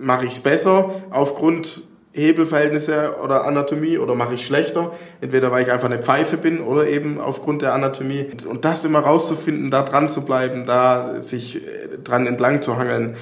mache 0.00 0.26
ich 0.26 0.32
es 0.32 0.40
besser 0.40 0.90
aufgrund 1.10 1.82
Hebelverhältnisse 2.12 3.16
oder 3.22 3.44
Anatomie 3.44 3.98
oder 3.98 4.14
mache 4.14 4.34
ich 4.34 4.44
schlechter? 4.44 4.92
Entweder 5.20 5.52
weil 5.52 5.64
ich 5.64 5.70
einfach 5.70 5.90
eine 5.90 6.02
Pfeife 6.02 6.36
bin 6.36 6.60
oder 6.60 6.88
eben 6.88 7.20
aufgrund 7.20 7.62
der 7.62 7.74
Anatomie. 7.74 8.26
Und 8.48 8.64
das 8.64 8.84
immer 8.84 9.00
rauszufinden, 9.00 9.70
da 9.70 9.82
dran 9.82 10.08
zu 10.08 10.22
bleiben, 10.22 10.66
da 10.66 11.20
sich 11.22 11.56
äh, 11.56 11.98
dran 12.02 12.26
entlang 12.26 12.62
zu 12.62 12.76
hangeln, 12.76 13.16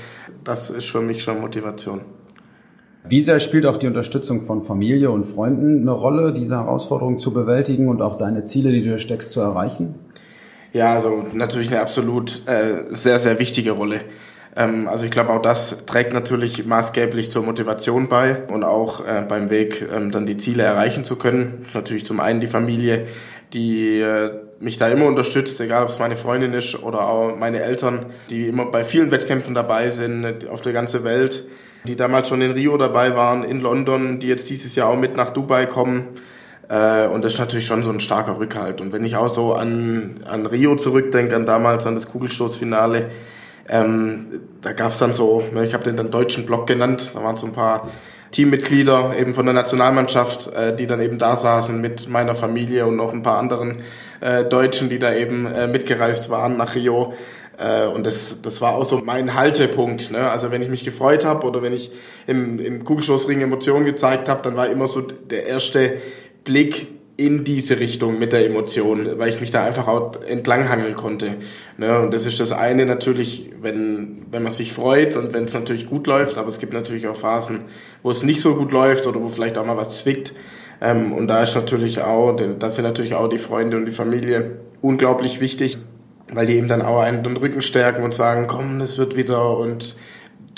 das 0.45 0.71
ist 0.71 0.88
für 0.88 1.00
mich 1.00 1.23
schon 1.23 1.40
Motivation. 1.40 2.02
Wie 3.09 3.21
sehr 3.21 3.38
spielt 3.38 3.66
auch 3.66 3.76
die 3.76 3.87
Unterstützung 3.87 4.40
von 4.40 4.62
Familie 4.62 5.11
und 5.11 5.25
Freunden 5.25 5.83
eine 5.83 5.93
Rolle, 5.93 6.33
diese 6.33 6.57
Herausforderung 6.57 7.21
zu 7.21 7.33
bewältigen 7.33 7.88
und 7.88 8.02
auch 8.02 8.19
deine 8.19 8.43
Ziele, 8.43 8.73
die 8.73 8.83
du 8.83 8.99
steckst, 8.99 9.33
zu 9.33 9.40
erreichen? 9.40 9.95
Ja, 10.73 10.95
also 10.95 11.25
natürlich 11.33 11.69
eine 11.71 11.81
absolut 11.81 12.43
äh, 12.47 12.95
sehr, 12.95 13.21
sehr 13.21 13.38
wichtige 13.38 13.73
Rolle. 13.73 14.00
Ähm, 14.56 14.88
also 14.88 15.04
ich 15.04 15.10
glaube, 15.10 15.30
auch 15.30 15.42
das 15.42 15.84
trägt 15.84 16.12
natürlich 16.12 16.64
maßgeblich 16.64 17.30
zur 17.30 17.44
Motivation 17.44 18.08
bei 18.08 18.42
und 18.48 18.64
auch 18.64 19.06
äh, 19.06 19.25
beim 19.28 19.50
Weg, 19.50 19.86
ähm, 19.94 20.10
dann 20.10 20.26
die 20.26 20.38
Ziele 20.38 20.62
erreichen 20.62 21.04
zu 21.04 21.16
können. 21.16 21.66
Natürlich 21.75 22.06
zum 22.06 22.20
einen 22.20 22.40
die 22.40 22.48
Familie, 22.48 23.06
die 23.52 24.00
äh, 24.00 24.30
mich 24.58 24.78
da 24.78 24.88
immer 24.88 25.06
unterstützt, 25.06 25.60
egal 25.60 25.82
ob 25.82 25.90
es 25.90 25.98
meine 25.98 26.16
Freundin 26.16 26.54
ist 26.54 26.82
oder 26.82 27.06
auch 27.06 27.36
meine 27.36 27.60
Eltern, 27.60 28.06
die 28.30 28.48
immer 28.48 28.66
bei 28.66 28.84
vielen 28.84 29.10
Wettkämpfen 29.10 29.54
dabei 29.54 29.90
sind, 29.90 30.48
auf 30.48 30.62
der 30.62 30.72
ganzen 30.72 31.04
Welt, 31.04 31.46
die 31.84 31.94
damals 31.94 32.28
schon 32.28 32.40
in 32.40 32.52
Rio 32.52 32.78
dabei 32.78 33.14
waren, 33.14 33.44
in 33.44 33.60
London, 33.60 34.18
die 34.18 34.26
jetzt 34.26 34.48
dieses 34.48 34.75
Jahr 34.75 34.88
auch 34.88 34.96
mit 34.96 35.16
nach 35.16 35.30
Dubai 35.30 35.66
kommen. 35.66 36.08
Äh, 36.68 37.06
und 37.08 37.25
das 37.25 37.34
ist 37.34 37.38
natürlich 37.38 37.66
schon 37.66 37.82
so 37.82 37.90
ein 37.90 38.00
starker 38.00 38.38
Rückhalt. 38.38 38.80
Und 38.80 38.92
wenn 38.92 39.04
ich 39.04 39.16
auch 39.16 39.28
so 39.28 39.52
an, 39.52 40.25
an 40.25 40.46
Rio 40.46 40.76
zurückdenke, 40.76 41.36
an 41.36 41.44
damals, 41.44 41.86
an 41.86 41.94
das 41.94 42.10
Kugelstoßfinale, 42.10 43.10
ähm, 43.68 44.40
da 44.62 44.73
gab 44.73 44.92
es 44.92 44.99
dann 44.99 45.12
so, 45.12 45.42
ich 45.64 45.75
habe 45.75 45.85
den 45.85 45.96
dann 45.96 46.11
deutschen 46.11 46.46
Block 46.46 46.66
genannt, 46.66 47.12
da 47.14 47.23
waren 47.23 47.37
so 47.37 47.46
ein 47.46 47.52
paar 47.52 47.88
Teammitglieder 48.32 49.16
eben 49.16 49.35
von 49.35 49.46
der 49.46 49.54
Nationalmannschaft, 49.54 50.52
äh, 50.52 50.75
die 50.75 50.87
dann 50.87 51.00
eben 51.00 51.18
da 51.18 51.37
saßen 51.37 51.80
mit 51.80 52.08
meiner 52.08 52.35
Familie 52.35 52.87
und 52.87 52.96
noch 52.96 53.12
ein 53.12 53.23
paar 53.23 53.38
anderen 53.38 53.82
äh, 54.20 54.44
Deutschen, 54.44 54.88
die 54.88 54.99
da 54.99 55.14
eben 55.14 55.46
äh, 55.46 55.66
mitgereist 55.66 56.30
waren 56.30 56.56
nach 56.56 56.75
Rio. 56.75 57.14
Äh, 57.58 57.87
und 57.87 58.04
das, 58.04 58.42
das 58.42 58.61
war 58.61 58.75
auch 58.75 58.85
so 58.85 58.99
mein 58.99 59.35
Haltepunkt. 59.35 60.11
Ne? 60.11 60.30
Also 60.30 60.50
wenn 60.50 60.62
ich 60.62 60.68
mich 60.68 60.85
gefreut 60.85 61.25
habe 61.25 61.46
oder 61.46 61.62
wenn 61.62 61.73
ich 61.73 61.90
im, 62.26 62.58
im 62.58 62.85
Kugelstoßring 62.85 63.40
Emotionen 63.40 63.85
gezeigt 63.85 64.28
habe, 64.28 64.42
dann 64.42 64.56
war 64.56 64.68
immer 64.68 64.87
so 64.87 65.00
der 65.00 65.46
erste 65.46 65.94
Blick 66.44 66.88
in 67.16 67.44
diese 67.44 67.80
Richtung 67.80 68.18
mit 68.18 68.32
der 68.32 68.44
Emotion, 68.44 69.18
weil 69.18 69.30
ich 69.30 69.40
mich 69.40 69.50
da 69.50 69.64
einfach 69.64 69.88
auch 69.88 70.20
entlanghangeln 70.23 70.94
konnte. 70.94 71.37
Ne? 71.78 71.99
Und 72.00 72.12
das 72.12 72.26
ist 72.26 72.40
das 72.40 72.52
eine 72.52 72.85
natürlich, 72.85 73.50
wenn, 73.61 74.26
wenn 74.30 74.42
man 74.42 74.52
sich 74.52 74.73
freut 74.73 75.16
und 75.16 75.32
wenn 75.32 75.44
es 75.44 75.54
natürlich 75.54 75.88
gut 75.88 76.06
läuft, 76.06 76.37
aber 76.37 76.49
es 76.49 76.58
gibt 76.58 76.75
natürlich 76.75 77.08
auch 77.08 77.16
Phasen, 77.16 77.61
wo 78.02 78.11
es 78.11 78.23
nicht 78.23 78.40
so 78.40 78.54
gut 78.54 78.70
läuft 78.70 79.06
oder 79.06 79.23
wo 79.23 79.28
vielleicht 79.28 79.56
auch 79.56 79.64
mal 79.64 79.78
was 79.78 79.99
zwickt. 80.02 80.35
Ähm, 80.82 81.14
und 81.14 81.26
da 81.28 81.42
ist 81.42 81.54
natürlich 81.54 82.02
auch, 82.02 82.37
da 82.37 82.68
sind 82.68 82.85
natürlich 82.85 83.14
auch 83.14 83.28
die 83.28 83.38
Freunde 83.38 83.78
und 83.78 83.87
die 83.87 83.92
Familie 83.92 84.58
unglaublich 84.82 85.40
wichtig, 85.40 85.78
weil 86.35 86.46
die 86.46 86.56
eben 86.56 86.68
dann 86.68 86.82
auch 86.82 87.00
einen 87.00 87.23
den 87.23 87.38
Rücken 87.38 87.62
stärken 87.62 88.02
und 88.02 88.14
sagen, 88.14 88.46
komm, 88.46 88.82
es 88.82 88.99
wird 88.99 89.16
wieder 89.16 89.56
und 89.56 89.96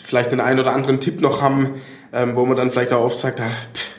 vielleicht 0.02 0.32
den 0.32 0.40
einen 0.40 0.58
oder 0.58 0.72
anderen 0.72 0.98
Tipp 0.98 1.20
noch 1.20 1.40
haben, 1.40 1.74
ähm, 2.12 2.34
wo 2.34 2.44
man 2.44 2.56
dann 2.56 2.72
vielleicht 2.72 2.92
auch 2.92 3.04
oft 3.04 3.20
sagt, 3.20 3.40
ach, 3.40 3.74
pff, 3.74 3.97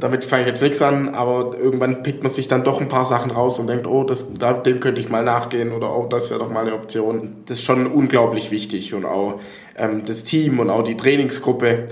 damit 0.00 0.24
fange 0.24 0.42
ich 0.42 0.48
jetzt 0.48 0.62
nichts 0.62 0.82
an, 0.82 1.14
aber 1.14 1.56
irgendwann 1.56 2.02
pickt 2.02 2.22
man 2.22 2.32
sich 2.32 2.48
dann 2.48 2.64
doch 2.64 2.80
ein 2.80 2.88
paar 2.88 3.04
Sachen 3.04 3.30
raus 3.30 3.58
und 3.58 3.68
denkt, 3.68 3.86
oh, 3.86 4.02
das, 4.02 4.32
dem 4.32 4.80
könnte 4.80 5.00
ich 5.00 5.08
mal 5.08 5.24
nachgehen 5.24 5.72
oder 5.72 5.96
oh, 5.96 6.06
das 6.06 6.30
wäre 6.30 6.40
doch 6.40 6.50
mal 6.50 6.66
eine 6.66 6.74
Option. 6.74 7.42
Das 7.46 7.58
ist 7.58 7.64
schon 7.64 7.86
unglaublich 7.86 8.50
wichtig 8.50 8.94
und 8.94 9.04
auch 9.04 9.40
ähm, 9.76 10.04
das 10.04 10.24
Team 10.24 10.58
und 10.58 10.70
auch 10.70 10.82
die 10.82 10.96
Trainingsgruppe 10.96 11.88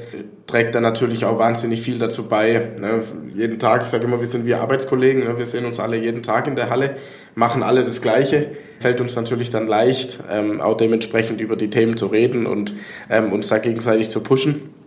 trägt 0.46 0.74
dann 0.74 0.82
natürlich 0.82 1.24
auch 1.24 1.38
wahnsinnig 1.38 1.80
viel 1.82 1.98
dazu 1.98 2.28
bei. 2.28 2.72
Ne? 2.80 3.02
Jeden 3.34 3.58
Tag, 3.60 3.82
ich 3.84 3.88
sage 3.88 4.04
immer, 4.04 4.18
wir 4.18 4.26
sind 4.26 4.44
wie 4.44 4.54
Arbeitskollegen, 4.54 5.24
ne? 5.24 5.38
wir 5.38 5.46
sehen 5.46 5.64
uns 5.64 5.78
alle 5.78 5.98
jeden 5.98 6.22
Tag 6.22 6.48
in 6.48 6.56
der 6.56 6.70
Halle, 6.70 6.96
machen 7.34 7.62
alle 7.62 7.84
das 7.84 8.02
Gleiche. 8.02 8.50
Fällt 8.80 9.00
uns 9.00 9.14
natürlich 9.14 9.50
dann 9.50 9.68
leicht, 9.68 10.18
ähm, 10.30 10.60
auch 10.60 10.76
dementsprechend 10.76 11.40
über 11.40 11.56
die 11.56 11.70
Themen 11.70 11.96
zu 11.96 12.06
reden 12.06 12.46
und 12.46 12.74
ähm, 13.08 13.32
uns 13.32 13.48
da 13.48 13.58
gegenseitig 13.58 14.10
zu 14.10 14.22
pushen. 14.22 14.77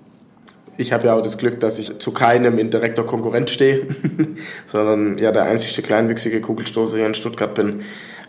Ich 0.77 0.93
habe 0.93 1.07
ja 1.07 1.15
auch 1.15 1.21
das 1.21 1.37
Glück, 1.37 1.59
dass 1.59 1.79
ich 1.79 1.99
zu 1.99 2.11
keinem 2.11 2.57
in 2.57 2.71
direkter 2.71 3.03
Konkurrenz 3.03 3.51
stehe, 3.51 3.87
sondern 4.67 5.17
ja 5.17 5.31
der 5.31 5.43
einzige 5.43 5.81
kleinwüchsige 5.81 6.41
Kugelstoßer 6.41 6.97
hier 6.97 7.07
in 7.07 7.13
Stuttgart 7.13 7.53
bin 7.53 7.81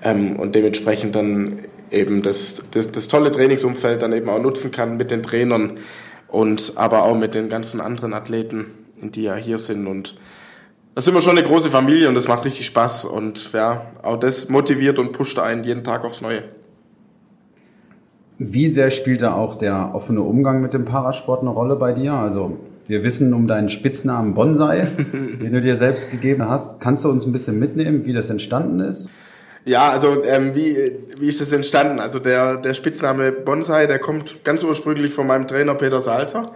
ähm, 0.02 0.36
und 0.36 0.54
dementsprechend 0.54 1.14
dann 1.14 1.60
eben 1.90 2.22
das, 2.22 2.64
das, 2.72 2.90
das 2.90 3.08
tolle 3.08 3.30
Trainingsumfeld 3.30 4.02
dann 4.02 4.12
eben 4.12 4.28
auch 4.28 4.40
nutzen 4.40 4.70
kann 4.70 4.96
mit 4.96 5.10
den 5.10 5.22
Trainern 5.22 5.78
und 6.28 6.72
aber 6.76 7.04
auch 7.04 7.16
mit 7.16 7.34
den 7.34 7.48
ganzen 7.48 7.80
anderen 7.80 8.14
Athleten, 8.14 8.66
die 9.00 9.22
ja 9.22 9.36
hier 9.36 9.58
sind 9.58 9.86
und 9.86 10.16
das 10.94 11.06
sind 11.06 11.14
wir 11.14 11.22
schon 11.22 11.38
eine 11.38 11.46
große 11.46 11.70
Familie 11.70 12.08
und 12.08 12.14
das 12.14 12.28
macht 12.28 12.44
richtig 12.44 12.66
Spaß 12.66 13.06
und 13.06 13.52
ja, 13.54 13.92
auch 14.02 14.16
das 14.16 14.50
motiviert 14.50 14.98
und 14.98 15.12
pusht 15.12 15.38
einen 15.38 15.64
jeden 15.64 15.84
Tag 15.84 16.04
aufs 16.04 16.20
Neue. 16.20 16.42
Wie 18.44 18.66
sehr 18.66 18.90
spielt 18.90 19.22
da 19.22 19.34
auch 19.34 19.54
der 19.54 19.92
offene 19.94 20.20
Umgang 20.20 20.62
mit 20.62 20.74
dem 20.74 20.84
Parasport 20.84 21.42
eine 21.42 21.50
Rolle 21.50 21.76
bei 21.76 21.92
dir? 21.92 22.14
Also 22.14 22.58
wir 22.88 23.04
wissen 23.04 23.32
um 23.34 23.46
deinen 23.46 23.68
Spitznamen 23.68 24.34
Bonsai, 24.34 24.88
den 25.40 25.52
du 25.52 25.60
dir 25.60 25.76
selbst 25.76 26.10
gegeben 26.10 26.48
hast. 26.48 26.80
Kannst 26.80 27.04
du 27.04 27.08
uns 27.08 27.24
ein 27.24 27.30
bisschen 27.30 27.60
mitnehmen, 27.60 28.04
wie 28.04 28.12
das 28.12 28.30
entstanden 28.30 28.80
ist? 28.80 29.08
Ja, 29.64 29.90
also 29.90 30.24
ähm, 30.24 30.56
wie, 30.56 30.76
wie 31.20 31.28
ist 31.28 31.40
das 31.40 31.52
entstanden? 31.52 32.00
Also 32.00 32.18
der, 32.18 32.56
der 32.56 32.74
Spitzname 32.74 33.30
Bonsai, 33.30 33.86
der 33.86 34.00
kommt 34.00 34.42
ganz 34.42 34.64
ursprünglich 34.64 35.14
von 35.14 35.28
meinem 35.28 35.46
Trainer 35.46 35.76
Peter 35.76 36.00
Salzer, 36.00 36.46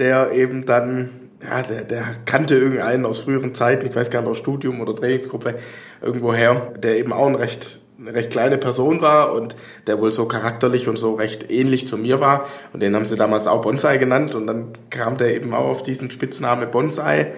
der 0.00 0.32
eben 0.32 0.66
dann, 0.66 1.10
ja, 1.40 1.62
der, 1.62 1.84
der 1.84 2.04
kannte 2.24 2.56
irgendeinen 2.56 3.06
aus 3.06 3.20
früheren 3.20 3.54
Zeiten, 3.54 3.86
ich 3.86 3.94
weiß 3.94 4.10
gar 4.10 4.22
nicht, 4.22 4.30
aus 4.30 4.38
Studium 4.38 4.80
oder 4.80 4.96
Trainingsgruppe, 4.96 5.54
irgendwoher, 6.02 6.72
der 6.82 6.98
eben 6.98 7.12
auch 7.12 7.28
ein 7.28 7.36
recht 7.36 7.80
eine 8.00 8.14
recht 8.14 8.30
kleine 8.30 8.58
Person 8.58 9.00
war 9.00 9.32
und 9.32 9.56
der 9.86 10.00
wohl 10.00 10.12
so 10.12 10.26
charakterlich 10.26 10.88
und 10.88 10.96
so 10.96 11.14
recht 11.14 11.50
ähnlich 11.50 11.88
zu 11.88 11.96
mir 11.96 12.20
war. 12.20 12.46
Und 12.72 12.80
den 12.80 12.94
haben 12.94 13.04
sie 13.04 13.16
damals 13.16 13.46
auch 13.46 13.60
Bonsai 13.60 13.98
genannt 13.98 14.34
und 14.34 14.46
dann 14.46 14.68
kam 14.90 15.18
der 15.18 15.34
eben 15.34 15.52
auch 15.52 15.66
auf 15.66 15.82
diesen 15.82 16.10
Spitzname 16.10 16.66
Bonsai. 16.66 17.32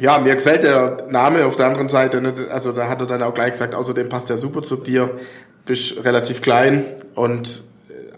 Ja, 0.00 0.18
mir 0.18 0.34
gefällt 0.34 0.64
der 0.64 1.06
Name 1.08 1.44
auf 1.46 1.56
der 1.56 1.66
anderen 1.66 1.88
Seite. 1.88 2.48
Also 2.50 2.72
da 2.72 2.88
hat 2.88 3.00
er 3.00 3.06
dann 3.06 3.22
auch 3.22 3.34
gleich 3.34 3.52
gesagt, 3.52 3.74
außerdem 3.74 4.08
passt 4.08 4.28
der 4.30 4.38
super 4.38 4.62
zu 4.62 4.76
dir, 4.76 5.10
bist 5.66 6.04
relativ 6.04 6.42
klein 6.42 6.84
und 7.14 7.62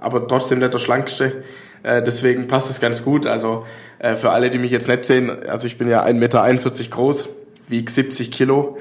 aber 0.01 0.27
trotzdem 0.27 0.61
nicht 0.61 0.73
der 0.73 0.79
schlankste. 0.79 1.45
Äh, 1.83 2.03
deswegen 2.03 2.47
passt 2.49 2.71
es 2.71 2.81
ganz 2.81 3.05
gut. 3.05 3.27
Also 3.27 3.67
äh, 3.99 4.15
für 4.15 4.31
alle, 4.31 4.51
die 4.51 4.59
mich 4.59 4.71
jetzt 4.71 4.89
nicht 4.89 5.05
sehen, 5.05 5.31
also 5.49 5.67
ich 5.67 5.77
bin 5.77 5.89
ja 5.89 6.05
1,41 6.05 6.15
Meter 6.15 6.91
groß, 6.91 7.29
wiege 7.69 7.91
70 7.91 8.31
Kilo 8.31 8.79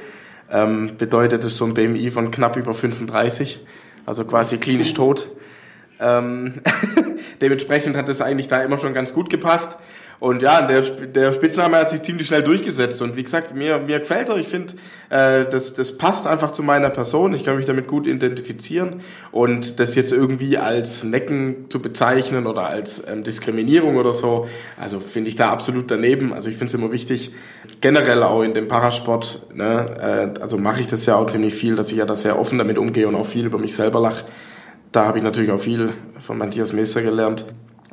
ähm, 0.51 0.97
bedeutet 0.97 1.43
es 1.43 1.57
so 1.57 1.65
ein 1.65 1.73
BMI 1.73 2.12
von 2.12 2.31
knapp 2.31 2.57
über 2.57 2.73
35, 2.73 3.59
also 4.05 4.25
quasi 4.25 4.57
klinisch 4.57 4.93
tot. 4.93 5.29
Ähm, 6.00 6.62
dementsprechend 7.41 7.95
hat 7.95 8.09
es 8.09 8.21
eigentlich 8.21 8.47
da 8.47 8.62
immer 8.63 8.77
schon 8.77 8.93
ganz 8.93 9.13
gut 9.13 9.29
gepasst. 9.29 9.77
Und 10.23 10.41
ja, 10.41 10.61
der, 10.61 10.83
der 10.83 11.33
Spitzname 11.33 11.75
hat 11.75 11.89
sich 11.89 12.01
ziemlich 12.01 12.27
schnell 12.27 12.43
durchgesetzt. 12.43 13.01
Und 13.01 13.17
wie 13.17 13.23
gesagt, 13.23 13.53
mir, 13.53 13.79
mir 13.79 13.99
gefällt 13.99 14.29
er. 14.29 14.37
Ich 14.37 14.47
finde, 14.47 14.75
äh, 15.09 15.43
das, 15.43 15.73
das 15.73 15.97
passt 15.97 16.27
einfach 16.27 16.51
zu 16.51 16.63
meiner 16.63 16.89
Person. 16.91 17.33
Ich 17.33 17.43
kann 17.43 17.57
mich 17.57 17.65
damit 17.65 17.89
gut 17.89 18.07
identifizieren. 18.07 19.01
Und 19.33 19.81
das 19.81 19.95
jetzt 19.95 20.13
irgendwie 20.13 20.57
als 20.57 21.03
Necken 21.03 21.65
zu 21.67 21.81
bezeichnen 21.81 22.47
oder 22.47 22.67
als 22.67 23.05
ähm, 23.05 23.25
Diskriminierung 23.25 23.97
oder 23.97 24.13
so, 24.13 24.47
also 24.79 25.01
finde 25.01 25.27
ich 25.27 25.35
da 25.35 25.51
absolut 25.51 25.91
daneben. 25.91 26.31
Also 26.31 26.47
ich 26.47 26.55
finde 26.55 26.67
es 26.67 26.73
immer 26.73 26.93
wichtig, 26.93 27.33
generell 27.81 28.23
auch 28.23 28.43
in 28.43 28.53
dem 28.53 28.69
Parasport, 28.69 29.47
ne, 29.53 30.33
äh, 30.37 30.39
also 30.39 30.57
mache 30.57 30.79
ich 30.79 30.87
das 30.87 31.05
ja 31.05 31.17
auch 31.17 31.27
ziemlich 31.27 31.53
viel, 31.53 31.75
dass 31.75 31.91
ich 31.91 31.97
ja 31.97 32.05
da 32.05 32.15
sehr 32.15 32.39
offen 32.39 32.57
damit 32.59 32.77
umgehe 32.77 33.09
und 33.09 33.15
auch 33.15 33.25
viel 33.25 33.45
über 33.45 33.57
mich 33.57 33.75
selber 33.75 33.99
lache. 33.99 34.23
Da 34.93 35.03
habe 35.03 35.17
ich 35.17 35.23
natürlich 35.25 35.51
auch 35.51 35.59
viel 35.59 35.89
von 36.21 36.37
Matthias 36.37 36.71
Messer 36.71 37.01
gelernt 37.01 37.45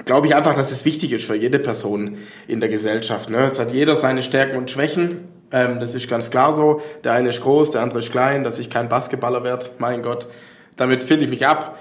glaube 0.05 0.27
ich 0.27 0.35
einfach, 0.35 0.55
dass 0.55 0.73
es 0.73 0.85
wichtig 0.85 1.13
ist 1.13 1.25
für 1.25 1.35
jede 1.35 1.59
Person 1.59 2.19
in 2.47 2.61
der 2.61 2.69
Gesellschaft. 2.69 3.31
Ne? 3.31 3.45
Jetzt 3.45 3.59
hat 3.59 3.73
jeder 3.73 3.97
seine 3.97 4.23
Stärken 4.23 4.57
und 4.57 4.71
Schwächen. 4.71 5.29
Ähm, 5.53 5.81
das 5.81 5.95
ist 5.95 6.09
ganz 6.09 6.31
klar 6.31 6.53
so. 6.53 6.81
Der 7.05 7.13
eine 7.13 7.31
ist 7.31 7.41
groß, 7.41 7.71
der 7.73 7.83
andere 7.83 7.99
ist 8.01 8.11
klein, 8.11 8.45
dass 8.45 8.59
ich 8.59 8.71
kein 8.71 8.89
Basketballer 8.89 9.45
werde. 9.45 9.67
Mein 9.79 10.03
Gott, 10.03 10.29
damit 10.77 11.03
finde 11.03 11.25
ich 11.25 11.31
mich 11.31 11.47
ab. 11.47 11.79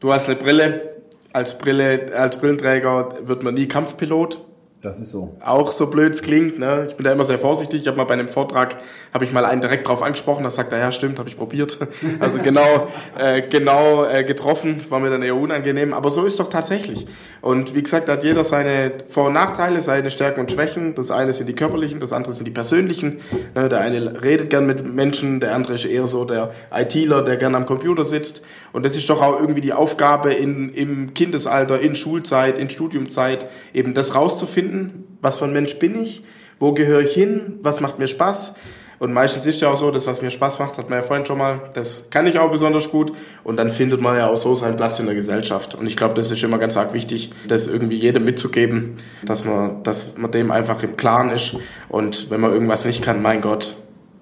Du 0.00 0.12
hast 0.12 0.28
eine 0.28 0.36
Brille. 0.36 0.88
Als 1.34 1.56
Brille, 1.56 2.12
als 2.14 2.38
Brillenträger 2.38 3.16
wird 3.22 3.42
man 3.42 3.54
nie 3.54 3.66
Kampfpilot. 3.66 4.38
Das 4.82 4.98
ist 4.98 5.12
so. 5.12 5.36
Auch 5.38 5.70
so 5.70 5.86
blöd 5.86 6.12
es 6.12 6.22
klingt, 6.22 6.58
ne? 6.58 6.86
Ich 6.88 6.96
bin 6.96 7.04
da 7.04 7.12
immer 7.12 7.24
sehr 7.24 7.38
vorsichtig. 7.38 7.82
Ich 7.82 7.86
habe 7.86 7.96
mal 7.96 8.02
bei 8.02 8.14
einem 8.14 8.26
Vortrag, 8.26 8.78
habe 9.14 9.24
ich 9.24 9.30
mal 9.30 9.44
einen 9.44 9.60
direkt 9.60 9.86
drauf 9.86 10.02
angesprochen, 10.02 10.42
da 10.42 10.50
sagt 10.50 10.72
er, 10.72 10.80
ja 10.80 10.90
stimmt, 10.90 11.20
habe 11.20 11.28
ich 11.28 11.36
probiert. 11.36 11.78
Also 12.18 12.38
genau, 12.38 12.88
äh, 13.16 13.42
genau 13.42 14.04
äh, 14.04 14.24
getroffen, 14.24 14.82
war 14.90 14.98
mir 14.98 15.10
dann 15.10 15.22
eher 15.22 15.36
unangenehm. 15.36 15.94
Aber 15.94 16.10
so 16.10 16.24
ist 16.24 16.40
doch 16.40 16.48
tatsächlich. 16.48 17.06
Und 17.40 17.74
wie 17.74 17.82
gesagt, 17.82 18.08
hat 18.08 18.24
jeder 18.24 18.42
seine 18.42 18.92
Vor- 19.08 19.26
und 19.26 19.34
Nachteile, 19.34 19.80
seine 19.80 20.10
Stärken 20.10 20.40
und 20.40 20.50
Schwächen. 20.50 20.94
Das 20.94 21.10
eine 21.10 21.32
sind 21.32 21.48
die 21.48 21.54
körperlichen, 21.54 22.00
das 22.00 22.12
andere 22.12 22.32
sind 22.32 22.46
die 22.46 22.52
persönlichen. 22.52 23.20
Ne? 23.54 23.68
Der 23.68 23.80
eine 23.80 24.22
redet 24.22 24.50
gern 24.50 24.66
mit 24.66 24.84
Menschen, 24.84 25.38
der 25.38 25.54
andere 25.54 25.74
ist 25.74 25.84
eher 25.84 26.08
so 26.08 26.24
der 26.24 26.52
ITler, 26.72 27.22
der 27.22 27.36
gern 27.36 27.54
am 27.54 27.66
Computer 27.66 28.04
sitzt. 28.04 28.42
Und 28.72 28.84
das 28.84 28.96
ist 28.96 29.08
doch 29.10 29.20
auch 29.20 29.38
irgendwie 29.38 29.60
die 29.60 29.72
Aufgabe 29.72 30.32
in, 30.32 30.72
im 30.74 31.14
Kindesalter, 31.14 31.80
in 31.80 31.94
Schulzeit, 31.94 32.58
in 32.58 32.70
Studiumzeit, 32.70 33.48
eben 33.74 33.94
das 33.94 34.14
rauszufinden, 34.14 35.18
was 35.20 35.38
für 35.38 35.44
ein 35.44 35.52
Mensch 35.52 35.78
bin 35.78 36.00
ich, 36.00 36.24
wo 36.58 36.72
gehöre 36.72 37.02
ich 37.02 37.12
hin, 37.12 37.58
was 37.62 37.80
macht 37.80 37.98
mir 37.98 38.08
Spaß. 38.08 38.54
Und 39.02 39.12
meistens 39.12 39.46
ist 39.46 39.60
ja 39.60 39.68
auch 39.68 39.74
so, 39.74 39.90
das, 39.90 40.06
was 40.06 40.22
mir 40.22 40.30
Spaß 40.30 40.60
macht, 40.60 40.78
hat 40.78 40.88
man 40.88 41.00
ja 41.00 41.02
vorhin 41.02 41.26
schon 41.26 41.36
mal, 41.36 41.60
das 41.74 42.08
kann 42.10 42.28
ich 42.28 42.38
auch 42.38 42.52
besonders 42.52 42.88
gut. 42.88 43.12
Und 43.42 43.56
dann 43.56 43.72
findet 43.72 44.00
man 44.00 44.16
ja 44.16 44.28
auch 44.28 44.36
so 44.36 44.54
seinen 44.54 44.76
Platz 44.76 45.00
in 45.00 45.06
der 45.06 45.16
Gesellschaft. 45.16 45.74
Und 45.74 45.88
ich 45.88 45.96
glaube, 45.96 46.14
das 46.14 46.30
ist 46.30 46.44
immer 46.44 46.58
ganz 46.58 46.76
arg 46.76 46.92
wichtig, 46.92 47.32
das 47.48 47.66
irgendwie 47.66 47.96
jedem 47.96 48.24
mitzugeben, 48.24 48.98
dass 49.24 49.44
man, 49.44 49.82
dass 49.82 50.16
man 50.16 50.30
dem 50.30 50.52
einfach 50.52 50.84
im 50.84 50.96
Klaren 50.96 51.30
ist. 51.30 51.56
Und 51.88 52.30
wenn 52.30 52.40
man 52.40 52.52
irgendwas 52.52 52.84
nicht 52.84 53.02
kann, 53.02 53.22
mein 53.22 53.40
Gott, 53.40 53.76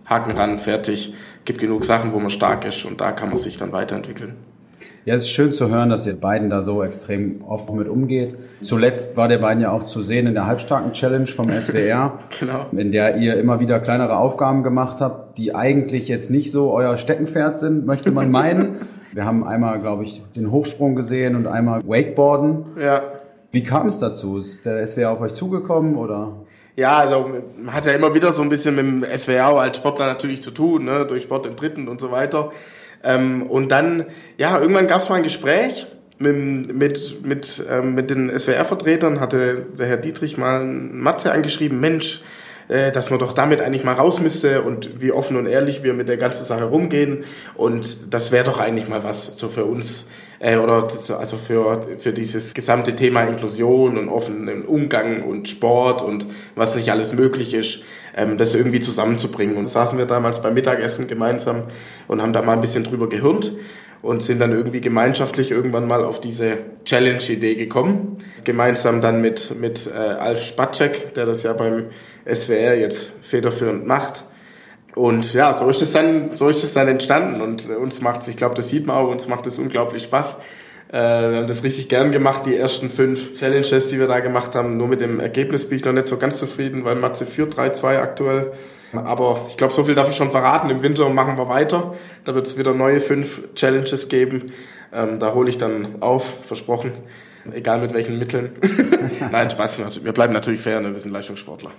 Haken 0.07 0.33
ran, 0.33 0.59
fertig 0.59 1.13
gibt 1.45 1.59
genug 1.59 1.85
Sachen, 1.85 2.13
wo 2.13 2.19
man 2.19 2.31
stark 2.31 2.65
ist 2.65 2.85
und 2.85 3.01
da 3.01 3.13
kann 3.13 3.29
man 3.29 3.39
sich 3.39 3.57
dann 3.57 3.73
weiterentwickeln. 3.73 4.35
Ja, 5.07 5.15
es 5.15 5.23
ist 5.23 5.31
schön 5.31 5.51
zu 5.51 5.71
hören, 5.71 5.89
dass 5.89 6.07
ihr 6.07 6.15
beiden 6.15 6.51
da 6.51 6.61
so 6.61 6.83
extrem 6.83 7.43
offen 7.43 7.77
mit 7.77 7.89
umgeht. 7.89 8.37
Zuletzt 8.61 9.17
war 9.17 9.29
der 9.29 9.39
beiden 9.39 9.63
ja 9.63 9.73
auch 9.73 9.85
zu 9.85 10.03
sehen 10.03 10.27
in 10.27 10.35
der 10.35 10.47
Halbstarken-Challenge 10.47 11.27
vom 11.27 11.51
SWR, 11.51 12.19
genau. 12.39 12.67
in 12.73 12.93
der 12.93 13.17
ihr 13.17 13.39
immer 13.39 13.61
wieder 13.61 13.81
kleinere 13.81 14.19
Aufgaben 14.19 14.63
gemacht 14.63 15.01
habt, 15.01 15.39
die 15.39 15.55
eigentlich 15.55 16.07
jetzt 16.09 16.31
nicht 16.31 16.51
so 16.51 16.71
euer 16.73 16.99
Steckenpferd 16.99 17.59
sind, 17.59 17.87
möchte 17.87 18.13
man 18.13 18.31
meinen. 18.31 18.77
Wir 19.13 19.25
haben 19.25 19.43
einmal, 19.45 19.81
glaube 19.81 20.05
ich, 20.05 20.23
den 20.37 20.53
Hochsprung 20.53 20.95
gesehen 20.95 21.35
und 21.35 21.47
einmal 21.47 21.81
Wakeboarden. 21.85 22.67
Ja. 22.79 23.03
Wie 23.51 23.65
kam 23.65 23.89
es 23.89 23.99
dazu? 23.99 24.37
Ist 24.37 24.67
der 24.67 24.87
SWR 24.87 25.11
auf 25.11 25.21
euch 25.21 25.35
zugekommen 25.35 25.97
oder? 25.97 26.35
Ja, 26.77 26.99
also 26.99 27.31
man 27.57 27.75
hat 27.75 27.87
ja 27.87 27.93
immer 27.93 28.15
wieder 28.15 28.33
so 28.33 28.43
ein 28.43 28.49
bisschen 28.49 28.75
mit 28.75 28.85
dem 28.85 29.19
SWR 29.19 29.61
als 29.61 29.77
Sportler 29.77 30.07
natürlich 30.07 30.43
zu 30.43 30.51
tun, 30.51 30.85
ne? 30.85 31.07
durch 31.07 31.25
Sport 31.25 31.47
im 31.47 31.57
Dritten 31.57 31.89
und 31.89 32.01
so 32.01 32.11
weiter. 32.11 32.53
Ähm, 33.03 33.43
und 33.43 33.71
dann, 33.71 34.07
ja, 34.37 34.59
irgendwann 34.59 34.87
gab 34.87 35.03
es 35.03 35.09
mal 35.09 35.17
ein 35.17 35.23
Gespräch 35.23 35.87
mit, 36.19 36.75
mit, 36.75 37.25
mit, 37.25 37.65
ähm, 37.69 37.95
mit 37.95 38.11
den 38.11 38.39
SWR-Vertretern, 38.39 39.21
hatte 39.21 39.67
der 39.79 39.87
Herr 39.87 39.97
Dietrich 39.97 40.37
mal 40.37 40.65
Matze 40.65 41.33
angeschrieben, 41.33 41.81
Mensch, 41.81 42.21
äh, 42.71 42.93
dass 42.93 43.11
man 43.11 43.19
doch 43.19 43.33
damit 43.33 43.61
eigentlich 43.61 43.83
mal 43.83 43.95
raus 43.95 44.21
müsste 44.21 44.63
und 44.63 45.01
wie 45.01 45.11
offen 45.11 45.37
und 45.37 45.47
ehrlich 45.47 45.83
wir 45.83 45.93
mit 45.93 46.09
der 46.09 46.17
ganzen 46.17 46.45
Sache 46.45 46.65
rumgehen. 46.65 47.25
Und 47.57 48.15
das 48.15 48.31
wäre 48.31 48.45
doch 48.45 48.61
eigentlich 48.61 48.89
mal 48.89 49.03
was 49.03 49.37
so 49.37 49.49
für 49.49 49.65
uns 49.65 50.07
äh, 50.39 50.57
oder 50.57 50.89
also 51.19 51.37
für, 51.37 51.87
für 51.99 52.13
dieses 52.13 52.55
gesamte 52.55 52.95
Thema 52.95 53.25
Inklusion 53.25 53.99
und 53.99 54.09
offenen 54.09 54.65
Umgang 54.65 55.25
und 55.25 55.49
Sport 55.49 56.01
und 56.01 56.27
was 56.55 56.77
nicht 56.77 56.93
alles 56.93 57.13
möglich 57.13 57.55
ist, 57.55 57.83
ähm, 58.17 58.39
das 58.39 58.55
irgendwie 58.55 58.81
zusammenzubringen. 58.81 59.57
Und 59.57 59.69
saßen 59.69 59.99
wir 59.99 60.07
damals 60.07 60.41
beim 60.41 60.55
Mittagessen 60.55 61.09
gemeinsam 61.09 61.65
und 62.07 62.23
haben 62.23 62.33
da 62.33 62.41
mal 62.41 62.53
ein 62.53 62.61
bisschen 62.61 62.85
drüber 62.85 63.09
gehirnt 63.09 63.53
und 64.03 64.23
sind 64.23 64.39
dann 64.39 64.53
irgendwie 64.53 64.81
gemeinschaftlich 64.81 65.51
irgendwann 65.51 65.87
mal 65.87 66.05
auf 66.05 66.21
diese 66.21 66.59
Challenge-Idee 66.85 67.57
gekommen. 67.57 68.19
Gemeinsam 68.45 69.01
dann 69.01 69.21
mit, 69.21 69.55
mit 69.61 69.87
äh, 69.87 69.97
Alf 69.97 70.43
Spatschek, 70.43 71.15
der 71.15 71.27
das 71.27 71.43
ja 71.43 71.53
beim 71.53 71.87
SWR 72.27 72.77
jetzt 72.79 73.15
federführend 73.23 73.87
macht. 73.87 74.25
Und 74.95 75.33
ja, 75.35 75.53
so 75.53 75.69
ist 75.69 75.83
es 75.83 75.93
dann, 75.93 76.35
so 76.35 76.49
ist 76.49 76.65
es 76.65 76.73
dann 76.73 76.89
entstanden. 76.89 77.41
Und 77.41 77.69
uns 77.69 78.01
macht 78.01 78.27
ich 78.29 78.37
glaube, 78.37 78.55
das 78.55 78.69
sieht 78.69 78.87
man 78.87 78.97
auch, 78.97 79.09
uns 79.09 79.29
macht 79.29 79.47
es 79.47 79.59
unglaublich 79.59 80.05
Spaß. 80.05 80.37
Äh, 80.89 80.93
wir 80.93 81.37
haben 81.39 81.49
das 81.49 81.63
richtig 81.63 81.89
gern 81.89 82.11
gemacht, 82.11 82.43
die 82.47 82.57
ersten 82.57 82.91
fünf 82.91 83.39
Challenges, 83.39 83.89
die 83.89 84.01
wir 84.01 84.09
da 84.09 84.21
gemacht 84.21 84.55
haben. 84.55 84.77
Nur 84.77 84.89
mit 84.89 85.01
dem 85.01 85.21
Ergebnis 85.21 85.69
bin 85.69 85.79
ich 85.79 85.85
noch 85.85 85.93
nicht 85.93 86.09
so 86.09 86.17
ganz 86.17 86.39
zufrieden, 86.39 86.85
weil 86.85 86.97
Matze 86.97 87.27
führt 87.27 87.55
3-2 87.55 87.99
aktuell. 87.99 88.53
Aber 88.93 89.47
ich 89.49 89.57
glaube, 89.57 89.73
so 89.73 89.85
viel 89.85 89.95
darf 89.95 90.11
ich 90.11 90.17
schon 90.17 90.33
verraten. 90.33 90.69
Im 90.69 90.83
Winter 90.83 91.09
machen 91.11 91.39
wir 91.39 91.49
weiter. 91.49 91.95
Da 92.25 92.35
wird 92.35 92.49
es 92.49 92.59
wieder 92.59 92.75
neue 92.75 92.99
fünf 92.99 93.55
Challenges 93.55 94.09
geben. 94.09 94.53
Ähm, 94.93 95.21
da 95.21 95.33
hole 95.35 95.49
ich 95.49 95.59
dann 95.59 96.03
auf, 96.03 96.27
versprochen. 96.47 96.93
Egal 97.53 97.81
mit 97.81 97.95
welchen 97.95 98.19
Mitteln. 98.19 98.57
Nein, 99.31 99.49
Spaß. 99.49 100.05
Wir 100.05 100.13
bleiben 100.13 100.33
natürlich 100.33 100.61
fair, 100.61 100.81
ne? 100.81 100.93
wir 100.93 100.99
sind 100.99 101.13
Leistungssportler. 101.13 101.71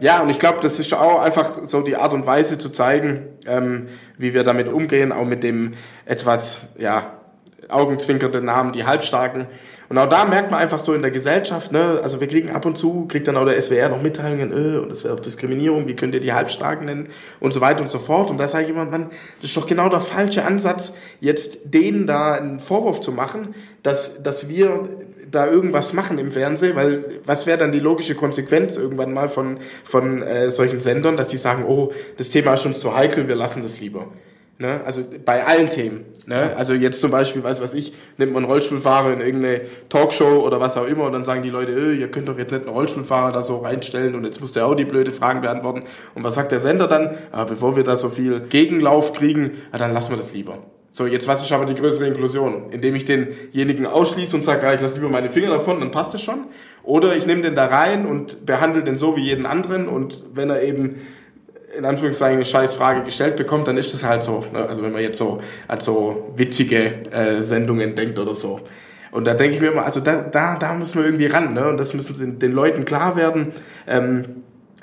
Ja, 0.00 0.22
und 0.22 0.30
ich 0.30 0.38
glaube, 0.38 0.58
das 0.62 0.78
ist 0.78 0.92
auch 0.94 1.20
einfach 1.20 1.60
so 1.66 1.80
die 1.82 1.96
Art 1.96 2.12
und 2.12 2.26
Weise 2.26 2.58
zu 2.58 2.70
zeigen, 2.70 3.28
ähm, 3.46 3.88
wie 4.18 4.34
wir 4.34 4.44
damit 4.44 4.68
umgehen, 4.68 5.12
auch 5.12 5.24
mit 5.24 5.42
dem 5.42 5.74
etwas, 6.04 6.68
ja, 6.78 7.18
augenzwinkernden 7.68 8.44
Namen, 8.44 8.72
die 8.72 8.84
Halbstarken. 8.84 9.46
Und 9.88 9.98
auch 9.98 10.08
da 10.08 10.24
merkt 10.24 10.50
man 10.50 10.58
einfach 10.58 10.80
so 10.80 10.94
in 10.94 11.02
der 11.02 11.10
Gesellschaft, 11.10 11.70
ne, 11.70 12.00
also 12.02 12.18
wir 12.18 12.26
kriegen 12.26 12.50
ab 12.50 12.64
und 12.64 12.78
zu, 12.78 13.06
kriegt 13.08 13.28
dann 13.28 13.36
auch 13.36 13.44
der 13.44 13.60
SWR 13.60 13.90
noch 13.90 14.00
Mitteilungen, 14.00 14.50
äh, 14.50 14.78
und 14.78 14.88
das 14.88 15.04
wäre 15.04 15.12
auch 15.12 15.20
Diskriminierung, 15.20 15.86
wie 15.86 15.94
könnt 15.94 16.14
ihr 16.14 16.20
die 16.20 16.32
Halbstarken 16.32 16.86
nennen 16.86 17.08
und 17.40 17.52
so 17.52 17.60
weiter 17.60 17.82
und 17.82 17.90
so 17.90 17.98
fort. 17.98 18.30
Und 18.30 18.38
da 18.38 18.48
sage 18.48 18.64
ich 18.64 18.70
immer, 18.70 18.86
man, 18.86 19.10
das 19.42 19.50
ist 19.50 19.56
doch 19.56 19.66
genau 19.66 19.90
der 19.90 20.00
falsche 20.00 20.46
Ansatz, 20.46 20.94
jetzt 21.20 21.74
denen 21.74 22.06
da 22.06 22.32
einen 22.32 22.58
Vorwurf 22.58 23.02
zu 23.02 23.12
machen, 23.12 23.54
dass, 23.82 24.22
dass 24.22 24.48
wir 24.48 24.88
da 25.32 25.50
irgendwas 25.50 25.92
machen 25.92 26.18
im 26.18 26.30
Fernsehen, 26.30 26.76
weil 26.76 27.20
was 27.24 27.46
wäre 27.46 27.58
dann 27.58 27.72
die 27.72 27.80
logische 27.80 28.14
Konsequenz 28.14 28.76
irgendwann 28.76 29.12
mal 29.12 29.28
von, 29.28 29.58
von 29.84 30.22
äh, 30.22 30.50
solchen 30.50 30.78
Sendern, 30.78 31.16
dass 31.16 31.28
die 31.28 31.38
sagen, 31.38 31.64
oh, 31.66 31.92
das 32.18 32.30
Thema 32.30 32.54
ist 32.54 32.66
uns 32.66 32.80
zu 32.80 32.94
heikel, 32.94 33.26
wir 33.26 33.34
lassen 33.34 33.62
das 33.62 33.80
lieber. 33.80 34.06
Ne? 34.58 34.80
Also 34.84 35.02
bei 35.24 35.44
allen 35.44 35.70
Themen. 35.70 36.04
Ne? 36.26 36.54
Also 36.56 36.72
jetzt 36.72 37.00
zum 37.00 37.10
Beispiel, 37.10 37.42
weiß 37.42 37.60
was 37.60 37.74
ich, 37.74 37.94
nimmt 38.16 38.32
man 38.32 38.44
einen 38.44 38.52
Rollstuhlfahrer 38.52 39.12
in 39.12 39.20
irgendeine 39.20 39.62
Talkshow 39.88 40.46
oder 40.46 40.60
was 40.60 40.76
auch 40.76 40.86
immer 40.86 41.04
und 41.04 41.12
dann 41.12 41.24
sagen 41.24 41.42
die 41.42 41.50
Leute, 41.50 41.72
öh, 41.72 41.94
ihr 41.94 42.08
könnt 42.08 42.28
doch 42.28 42.38
jetzt 42.38 42.52
nicht 42.52 42.66
einen 42.66 42.74
Rollstuhlfahrer 42.74 43.32
da 43.32 43.42
so 43.42 43.58
reinstellen 43.58 44.14
und 44.14 44.24
jetzt 44.24 44.40
muss 44.40 44.52
der 44.52 44.66
auch 44.66 44.74
die 44.74 44.84
blöde 44.84 45.10
Fragen 45.10 45.40
beantworten. 45.40 45.82
Und 46.14 46.22
was 46.22 46.36
sagt 46.36 46.52
der 46.52 46.60
Sender 46.60 46.86
dann? 46.86 47.18
Ah, 47.32 47.44
bevor 47.44 47.74
wir 47.74 47.82
da 47.82 47.96
so 47.96 48.08
viel 48.08 48.40
Gegenlauf 48.40 49.14
kriegen, 49.14 49.52
ah, 49.72 49.78
dann 49.78 49.92
lassen 49.92 50.10
wir 50.10 50.16
das 50.16 50.32
lieber. 50.32 50.58
So, 50.94 51.06
jetzt 51.06 51.26
was 51.26 51.42
ist 51.42 51.50
aber 51.52 51.64
die 51.64 51.74
größere 51.74 52.06
Inklusion? 52.06 52.70
Indem 52.70 52.94
ich 52.94 53.06
denjenigen 53.06 53.86
ausschließe 53.86 54.36
und 54.36 54.42
sage, 54.42 54.68
ah, 54.68 54.74
ich 54.74 54.80
lasse 54.82 54.96
lieber 54.96 55.08
meine 55.08 55.30
Finger 55.30 55.48
davon, 55.48 55.80
dann 55.80 55.90
passt 55.90 56.14
es 56.14 56.20
schon. 56.20 56.46
Oder 56.82 57.16
ich 57.16 57.24
nehme 57.24 57.40
den 57.40 57.54
da 57.54 57.66
rein 57.66 58.04
und 58.04 58.44
behandle 58.44 58.84
den 58.84 58.96
so 58.96 59.16
wie 59.16 59.22
jeden 59.22 59.46
anderen 59.46 59.88
und 59.88 60.22
wenn 60.34 60.50
er 60.50 60.62
eben 60.62 61.00
in 61.76 61.86
Anführungszeichen 61.86 62.36
eine 62.36 62.44
scheiß 62.44 62.74
Frage 62.74 63.04
gestellt 63.04 63.36
bekommt, 63.36 63.66
dann 63.68 63.78
ist 63.78 63.94
das 63.94 64.04
halt 64.04 64.22
so. 64.22 64.44
Ne? 64.52 64.68
Also 64.68 64.82
wenn 64.82 64.92
man 64.92 65.00
jetzt 65.00 65.16
so 65.16 65.40
an 65.66 65.80
so 65.80 66.34
witzige 66.36 67.10
äh, 67.10 67.40
Sendungen 67.40 67.94
denkt 67.94 68.18
oder 68.18 68.34
so. 68.34 68.60
Und 69.12 69.24
da 69.24 69.32
denke 69.32 69.56
ich 69.56 69.62
mir 69.62 69.72
immer, 69.72 69.84
also 69.86 70.00
da, 70.00 70.16
da, 70.16 70.56
da 70.56 70.74
müssen 70.74 70.98
wir 70.98 71.06
irgendwie 71.06 71.26
ran, 71.26 71.54
ne? 71.54 71.68
Und 71.68 71.78
das 71.78 71.94
müssen 71.94 72.18
den, 72.18 72.38
den 72.38 72.52
Leuten 72.52 72.84
klar 72.84 73.16
werden, 73.16 73.52
ähm, 73.86 74.24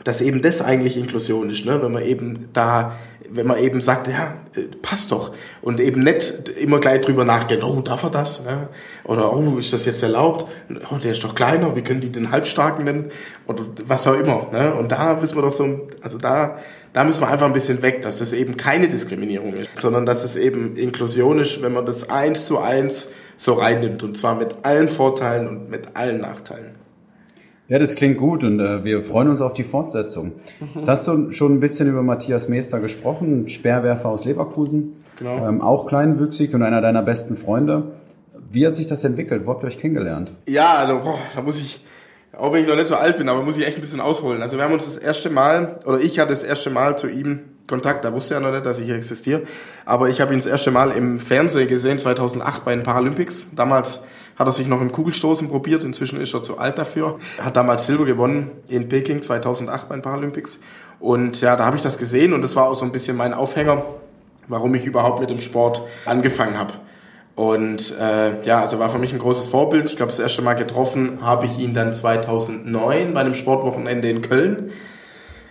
dass 0.03 0.21
eben 0.21 0.41
das 0.41 0.61
eigentlich 0.61 0.97
Inklusion 0.97 1.49
ist, 1.49 1.65
ne? 1.65 1.81
Wenn 1.81 1.91
man 1.91 2.03
eben 2.03 2.49
da 2.53 2.95
wenn 3.31 3.47
man 3.47 3.57
eben 3.59 3.81
sagt, 3.81 4.07
ja, 4.07 4.35
äh, 4.55 4.61
passt 4.81 5.11
doch. 5.11 5.33
Und 5.61 5.79
eben 5.79 6.01
nicht 6.01 6.49
immer 6.49 6.79
gleich 6.79 7.01
drüber 7.01 7.25
nachgehen, 7.25 7.63
oh, 7.63 7.81
darf 7.81 8.03
er 8.03 8.09
das? 8.09 8.43
Ne? 8.43 8.69
Oder, 9.05 9.33
oh, 9.33 9.57
ist 9.57 9.73
das 9.73 9.85
jetzt 9.85 10.03
erlaubt? 10.03 10.47
Oh, 10.91 10.97
der 10.97 11.11
ist 11.11 11.23
doch 11.23 11.35
kleiner, 11.35 11.75
wie 11.75 11.81
können 11.81 12.01
die 12.01 12.11
den 12.11 12.31
Halbstarken 12.31 12.85
nennen? 12.85 13.11
Oder 13.47 13.65
was 13.85 14.07
auch 14.07 14.15
immer. 14.15 14.47
Ne? 14.51 14.73
Und 14.73 14.91
da 14.91 15.15
müssen 15.15 15.35
wir 15.35 15.41
doch 15.41 15.53
so, 15.53 15.87
also 16.01 16.17
da, 16.17 16.57
da 16.93 17.03
müssen 17.03 17.21
wir 17.21 17.27
einfach 17.27 17.45
ein 17.45 17.53
bisschen 17.53 17.81
weg, 17.81 18.01
dass 18.01 18.19
das 18.19 18.33
eben 18.33 18.57
keine 18.57 18.87
Diskriminierung 18.87 19.53
ist, 19.53 19.69
sondern 19.77 20.05
dass 20.05 20.23
es 20.23 20.35
eben 20.35 20.75
Inklusion 20.75 21.39
ist, 21.39 21.61
wenn 21.61 21.73
man 21.73 21.85
das 21.85 22.09
eins 22.09 22.47
zu 22.47 22.59
eins 22.59 23.11
so 23.37 23.53
reinnimmt. 23.53 24.03
Und 24.03 24.17
zwar 24.17 24.35
mit 24.35 24.55
allen 24.63 24.89
Vorteilen 24.89 25.47
und 25.47 25.69
mit 25.69 25.95
allen 25.95 26.21
Nachteilen. 26.21 26.75
Ja, 27.69 27.77
das 27.77 27.95
klingt 27.95 28.17
gut 28.17 28.43
und 28.43 28.59
äh, 28.59 28.83
wir 28.83 29.01
freuen 29.03 29.29
uns 29.29 29.41
auf 29.41 29.53
die 29.53 29.63
Fortsetzung. 29.63 30.33
Mhm. 30.59 30.69
Jetzt 30.75 30.87
hast 30.87 31.07
du 31.07 31.29
schon 31.29 31.53
ein 31.53 31.59
bisschen 31.59 31.87
über 31.87 32.01
Matthias 32.01 32.49
Meester 32.49 32.79
gesprochen, 32.79 33.47
Speerwerfer 33.47 34.09
aus 34.09 34.25
Leverkusen, 34.25 35.03
genau. 35.17 35.47
ähm, 35.47 35.61
auch 35.61 35.85
kleinwüchsig 35.85 36.55
und 36.55 36.63
einer 36.63 36.81
deiner 36.81 37.03
besten 37.03 37.37
Freunde. 37.37 37.91
Wie 38.49 38.65
hat 38.65 38.73
sich 38.73 38.87
das 38.87 39.03
entwickelt? 39.03 39.45
Wo 39.45 39.51
habt 39.51 39.63
ihr 39.63 39.67
euch 39.67 39.77
kennengelernt? 39.77 40.31
Ja, 40.47 40.77
also 40.77 40.97
boah, 40.97 41.19
da 41.35 41.43
muss 41.43 41.59
ich, 41.59 41.85
auch 42.35 42.51
wenn 42.51 42.63
ich 42.63 42.67
noch 42.67 42.75
nicht 42.75 42.87
so 42.87 42.95
alt 42.95 43.19
bin, 43.19 43.29
aber 43.29 43.43
muss 43.43 43.55
ich 43.55 43.67
echt 43.67 43.77
ein 43.77 43.81
bisschen 43.81 44.01
ausholen. 44.01 44.41
Also 44.41 44.57
wir 44.57 44.63
haben 44.63 44.73
uns 44.73 44.85
das 44.85 44.97
erste 44.97 45.29
Mal, 45.29 45.79
oder 45.85 45.99
ich 45.99 46.17
hatte 46.17 46.29
das 46.29 46.43
erste 46.43 46.71
Mal 46.71 46.97
zu 46.97 47.07
ihm 47.07 47.41
Kontakt, 47.67 48.03
da 48.03 48.11
wusste 48.11 48.33
er 48.33 48.39
noch 48.39 48.51
nicht, 48.51 48.65
dass 48.65 48.79
ich 48.79 48.85
hier 48.85 48.95
existiere, 48.95 49.43
aber 49.85 50.09
ich 50.09 50.21
habe 50.21 50.33
ihn 50.33 50.39
das 50.39 50.47
erste 50.47 50.71
Mal 50.71 50.89
im 50.89 51.19
Fernsehen 51.19 51.67
gesehen, 51.67 51.99
2008 51.99 52.65
bei 52.65 52.73
den 52.73 52.83
Paralympics. 52.83 53.51
Damals 53.55 54.01
hat 54.39 54.47
er 54.47 54.53
sich 54.53 54.67
noch 54.67 54.79
im 54.79 54.91
Kugelstoßen 54.93 55.49
probiert, 55.49 55.83
inzwischen 55.83 56.21
ist 56.21 56.33
er 56.33 56.41
zu 56.41 56.57
alt 56.57 56.77
dafür. 56.77 57.19
Er 57.37 57.45
hat 57.45 57.57
damals 57.57 57.85
Silber 57.85 58.05
gewonnen 58.05 58.51
in 58.69 58.87
Peking 58.87 59.21
2008 59.21 59.89
bei 59.89 59.95
den 59.95 60.01
Paralympics. 60.01 60.61
Und 61.01 61.41
ja, 61.41 61.57
da 61.57 61.65
habe 61.65 61.75
ich 61.75 61.81
das 61.81 61.97
gesehen 61.97 62.31
und 62.31 62.41
das 62.41 62.55
war 62.55 62.69
auch 62.69 62.75
so 62.75 62.85
ein 62.85 62.93
bisschen 62.93 63.17
mein 63.17 63.33
Aufhänger, 63.33 63.83
warum 64.47 64.73
ich 64.75 64.85
überhaupt 64.85 65.19
mit 65.19 65.29
dem 65.29 65.39
Sport 65.39 65.83
angefangen 66.05 66.57
habe. 66.57 66.73
Und 67.35 67.97
äh, 67.99 68.41
ja, 68.43 68.61
also 68.61 68.79
war 68.79 68.89
für 68.89 68.97
mich 68.97 69.11
ein 69.11 69.19
großes 69.19 69.47
Vorbild. 69.47 69.89
Ich 69.89 69.97
glaube, 69.97 70.11
das 70.11 70.19
erste 70.19 70.41
Mal 70.41 70.53
getroffen 70.53 71.19
habe 71.21 71.45
ich 71.45 71.59
ihn 71.59 71.73
dann 71.73 71.91
2009 71.91 73.13
bei 73.13 73.19
einem 73.19 73.33
Sportwochenende 73.33 74.09
in 74.09 74.21
Köln. 74.21 74.71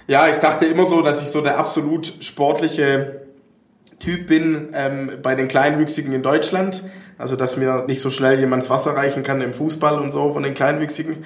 Ja, 0.07 0.29
ich 0.29 0.39
dachte 0.39 0.65
immer 0.65 0.87
so, 0.87 1.03
dass 1.03 1.21
ich 1.23 1.29
so 1.29 1.43
der 1.43 1.59
absolut 1.59 2.13
sportliche 2.21 3.23
Typ 3.99 4.29
bin 4.29 4.69
ähm, 4.73 5.13
bei 5.23 5.35
den 5.35 5.49
Kleinwüchsigen 5.49 6.13
in 6.13 6.23
Deutschland. 6.23 6.85
Also, 7.19 7.35
dass 7.37 7.57
mir 7.57 7.85
nicht 7.89 8.01
so 8.01 8.11
schnell 8.11 8.39
jemand 8.39 8.63
das 8.63 8.71
Wasser 8.71 8.97
reichen 8.97 9.25
kann 9.25 9.41
im 9.41 9.53
Fußball 9.53 10.01
und 10.01 10.13
so 10.13 10.33
von 10.33 10.45
den 10.45 10.55
Kleinwüchsigen. 10.55 11.25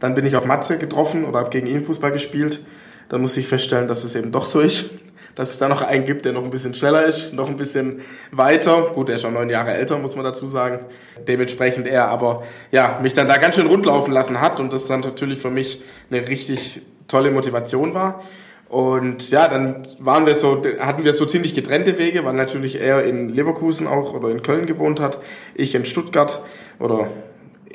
Dann 0.00 0.14
bin 0.14 0.26
ich 0.26 0.34
auf 0.34 0.46
Matze 0.46 0.78
getroffen 0.78 1.24
oder 1.24 1.40
habe 1.40 1.50
gegen 1.50 1.66
ihn 1.66 1.84
Fußball 1.84 2.10
gespielt. 2.10 2.60
Dann 3.08 3.20
muss 3.20 3.36
ich 3.36 3.46
feststellen, 3.46 3.86
dass 3.86 4.04
es 4.04 4.16
eben 4.16 4.32
doch 4.32 4.46
so 4.46 4.60
ist. 4.60 4.90
Dass 5.34 5.50
es 5.50 5.58
da 5.58 5.68
noch 5.68 5.82
einen 5.82 6.06
gibt, 6.06 6.24
der 6.24 6.32
noch 6.32 6.42
ein 6.42 6.50
bisschen 6.50 6.72
schneller 6.72 7.04
ist, 7.04 7.34
noch 7.34 7.48
ein 7.48 7.58
bisschen 7.58 8.00
weiter. 8.32 8.90
Gut, 8.94 9.10
er 9.10 9.16
ist 9.16 9.22
schon 9.22 9.34
neun 9.34 9.50
Jahre 9.50 9.74
älter, 9.74 9.98
muss 9.98 10.16
man 10.16 10.24
dazu 10.24 10.48
sagen. 10.48 10.86
Dementsprechend 11.28 11.86
er 11.86 12.08
aber, 12.08 12.44
ja, 12.72 12.98
mich 13.02 13.12
dann 13.12 13.28
da 13.28 13.36
ganz 13.36 13.54
schön 13.54 13.66
rundlaufen 13.66 14.14
lassen 14.14 14.40
hat 14.40 14.60
und 14.60 14.72
das 14.72 14.86
dann 14.86 15.00
natürlich 15.00 15.42
für 15.42 15.50
mich 15.50 15.82
eine 16.10 16.26
richtig 16.26 16.80
tolle 17.06 17.30
Motivation 17.30 17.92
war. 17.92 18.22
Und 18.68 19.30
ja, 19.30 19.46
dann 19.46 19.86
waren 19.98 20.26
wir 20.26 20.34
so, 20.34 20.62
hatten 20.80 21.04
wir 21.04 21.14
so 21.14 21.24
ziemlich 21.24 21.54
getrennte 21.54 21.98
Wege, 21.98 22.24
weil 22.24 22.34
natürlich 22.34 22.80
er 22.80 23.04
in 23.04 23.28
Leverkusen 23.28 23.86
auch 23.86 24.12
oder 24.12 24.28
in 24.30 24.42
Köln 24.42 24.66
gewohnt 24.66 24.98
hat, 24.98 25.20
ich 25.54 25.74
in 25.74 25.84
Stuttgart 25.84 26.40
oder 26.80 27.08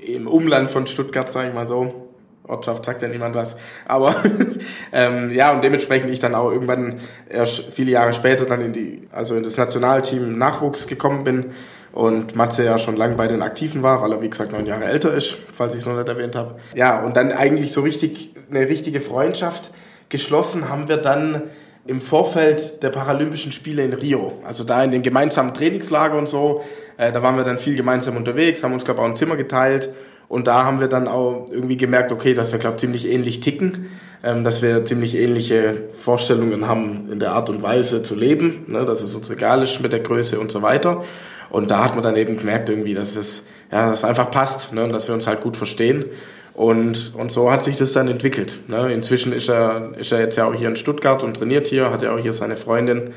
im 0.05 0.27
Umland 0.27 0.69
von 0.69 0.87
Stuttgart, 0.87 1.31
sage 1.31 1.49
ich 1.49 1.53
mal 1.53 1.67
so. 1.67 2.07
Ortschaft 2.47 2.85
sagt 2.85 3.01
ja 3.01 3.07
niemand 3.07 3.35
was. 3.35 3.57
Aber 3.87 4.15
ähm, 4.91 5.31
ja, 5.31 5.53
und 5.53 5.63
dementsprechend 5.63 6.11
ich 6.11 6.19
dann 6.19 6.35
auch 6.35 6.51
irgendwann 6.51 6.99
erst 7.29 7.71
viele 7.71 7.91
Jahre 7.91 8.13
später 8.13 8.45
dann 8.45 8.61
in 8.61 8.73
die, 8.73 9.07
also 9.11 9.35
in 9.35 9.43
das 9.43 9.57
Nationalteam 9.57 10.37
Nachwuchs 10.37 10.87
gekommen 10.87 11.23
bin 11.23 11.51
und 11.93 12.35
Matze 12.35 12.65
ja 12.65 12.77
schon 12.77 12.97
lange 12.97 13.15
bei 13.15 13.27
den 13.27 13.41
Aktiven 13.41 13.83
war, 13.83 14.01
weil 14.01 14.11
er 14.11 14.21
wie 14.21 14.29
gesagt 14.29 14.51
neun 14.51 14.65
Jahre 14.65 14.85
älter 14.85 15.13
ist, 15.13 15.37
falls 15.53 15.73
ich 15.73 15.81
es 15.81 15.85
noch 15.85 15.95
nicht 15.95 16.07
erwähnt 16.07 16.35
habe. 16.35 16.55
Ja, 16.75 17.01
und 17.03 17.15
dann 17.15 17.31
eigentlich 17.31 17.71
so 17.71 17.81
richtig 17.81 18.33
eine 18.49 18.67
richtige 18.67 18.99
Freundschaft 18.99 19.71
geschlossen 20.11 20.69
haben 20.69 20.87
wir 20.87 20.97
dann 20.97 21.43
im 21.87 21.99
Vorfeld 21.99 22.83
der 22.83 22.89
Paralympischen 22.89 23.51
Spiele 23.51 23.83
in 23.83 23.93
Rio. 23.93 24.33
Also 24.45 24.63
da 24.63 24.83
in 24.83 24.91
den 24.91 25.01
gemeinsamen 25.01 25.55
Trainingslager 25.55 26.15
und 26.15 26.29
so, 26.29 26.63
äh, 26.97 27.11
da 27.11 27.23
waren 27.23 27.35
wir 27.35 27.43
dann 27.43 27.57
viel 27.57 27.75
gemeinsam 27.75 28.15
unterwegs, 28.15 28.63
haben 28.63 28.73
uns 28.73 28.85
glaube 28.85 29.01
auch 29.01 29.05
ein 29.05 29.15
Zimmer 29.15 29.35
geteilt 29.35 29.89
und 30.27 30.45
da 30.45 30.63
haben 30.63 30.79
wir 30.79 30.87
dann 30.87 31.07
auch 31.07 31.49
irgendwie 31.51 31.77
gemerkt, 31.77 32.11
okay, 32.11 32.35
dass 32.35 32.51
wir 32.51 32.59
glaube 32.59 32.77
ziemlich 32.77 33.07
ähnlich 33.07 33.39
ticken, 33.39 33.87
ähm, 34.23 34.43
dass 34.43 34.61
wir 34.61 34.85
ziemlich 34.85 35.15
ähnliche 35.15 35.89
Vorstellungen 35.99 36.67
haben 36.67 37.09
in 37.11 37.19
der 37.19 37.31
Art 37.31 37.49
und 37.49 37.63
Weise 37.63 38.03
zu 38.03 38.13
leben, 38.13 38.65
ne, 38.67 38.85
dass 38.85 39.01
es 39.01 39.15
uns 39.15 39.31
egal 39.31 39.63
ist 39.63 39.81
mit 39.81 39.91
der 39.91 40.01
Größe 40.01 40.39
und 40.39 40.51
so 40.51 40.61
weiter. 40.61 41.03
Und 41.49 41.71
da 41.71 41.83
hat 41.83 41.95
man 41.95 42.03
dann 42.03 42.15
eben 42.15 42.37
gemerkt 42.37 42.69
irgendwie, 42.69 42.93
dass 42.93 43.15
es 43.15 43.47
ja, 43.71 43.89
dass 43.89 43.99
es 43.99 44.05
einfach 44.05 44.29
passt 44.31 44.73
ne, 44.73 44.83
und 44.83 44.91
dass 44.91 45.07
wir 45.07 45.15
uns 45.15 45.27
halt 45.27 45.41
gut 45.41 45.57
verstehen. 45.57 46.05
Und, 46.53 47.13
und 47.15 47.31
so 47.31 47.51
hat 47.51 47.63
sich 47.63 47.75
das 47.75 47.93
dann 47.93 48.07
entwickelt. 48.07 48.59
Ne. 48.67 48.93
Inzwischen 48.93 49.33
ist 49.33 49.49
er, 49.49 49.93
ist 49.97 50.11
er 50.11 50.19
jetzt 50.19 50.35
ja 50.35 50.45
auch 50.45 50.53
hier 50.53 50.67
in 50.67 50.75
Stuttgart 50.75 51.23
und 51.23 51.37
trainiert 51.37 51.67
hier, 51.67 51.91
hat 51.91 52.01
ja 52.01 52.13
auch 52.13 52.19
hier 52.19 52.33
seine 52.33 52.57
Freundin. 52.57 53.13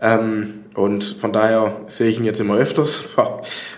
Ähm, 0.00 0.60
und 0.74 1.04
von 1.04 1.32
daher 1.32 1.76
sehe 1.88 2.10
ich 2.10 2.18
ihn 2.18 2.24
jetzt 2.24 2.40
immer 2.40 2.56
öfters. 2.56 3.04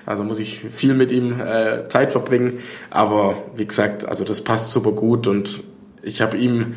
Also 0.07 0.25
muss 0.25 0.39
ich 0.39 0.61
viel 0.73 0.95
mit 0.95 1.13
ihm 1.13 1.39
äh, 1.39 1.87
Zeit 1.89 2.13
verbringen. 2.13 2.61
Aber 2.89 3.43
wie 3.55 3.67
gesagt, 3.67 4.07
also 4.07 4.25
das 4.25 4.41
passt 4.41 4.71
super 4.71 4.93
gut 4.93 5.27
und 5.27 5.63
ich 6.03 6.23
habe 6.23 6.39
ihm 6.39 6.77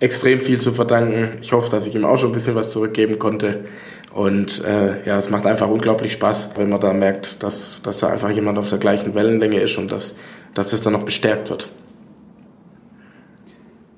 extrem 0.00 0.40
viel 0.40 0.60
zu 0.60 0.72
verdanken. 0.72 1.38
Ich 1.40 1.52
hoffe, 1.52 1.70
dass 1.70 1.86
ich 1.86 1.94
ihm 1.94 2.04
auch 2.04 2.18
schon 2.18 2.30
ein 2.30 2.32
bisschen 2.32 2.56
was 2.56 2.72
zurückgeben 2.72 3.20
konnte. 3.20 3.64
Und 4.12 4.64
äh, 4.64 5.06
ja, 5.06 5.18
es 5.18 5.30
macht 5.30 5.46
einfach 5.46 5.68
unglaublich 5.68 6.12
Spaß, 6.12 6.52
wenn 6.56 6.68
man 6.68 6.80
da 6.80 6.92
merkt, 6.92 7.42
dass, 7.42 7.80
dass 7.82 8.00
da 8.00 8.08
einfach 8.08 8.30
jemand 8.30 8.58
auf 8.58 8.68
der 8.68 8.78
gleichen 8.78 9.14
Wellenlänge 9.14 9.60
ist 9.60 9.78
und 9.78 9.92
dass, 9.92 10.16
dass 10.54 10.70
das 10.70 10.80
dann 10.80 10.92
noch 10.92 11.04
bestärkt 11.04 11.50
wird. 11.50 11.70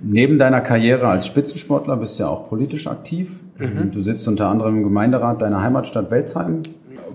Neben 0.02 0.38
deiner 0.38 0.62
Karriere 0.62 1.08
als 1.08 1.26
Spitzensportler 1.26 1.96
bist 1.96 2.18
du 2.18 2.24
ja 2.24 2.30
auch 2.30 2.48
politisch 2.48 2.86
aktiv. 2.86 3.40
Mhm. 3.58 3.90
Du 3.90 4.00
sitzt 4.00 4.26
unter 4.28 4.48
anderem 4.48 4.78
im 4.78 4.82
Gemeinderat 4.82 5.42
deiner 5.42 5.60
Heimatstadt 5.60 6.10
Welzheim. 6.10 6.62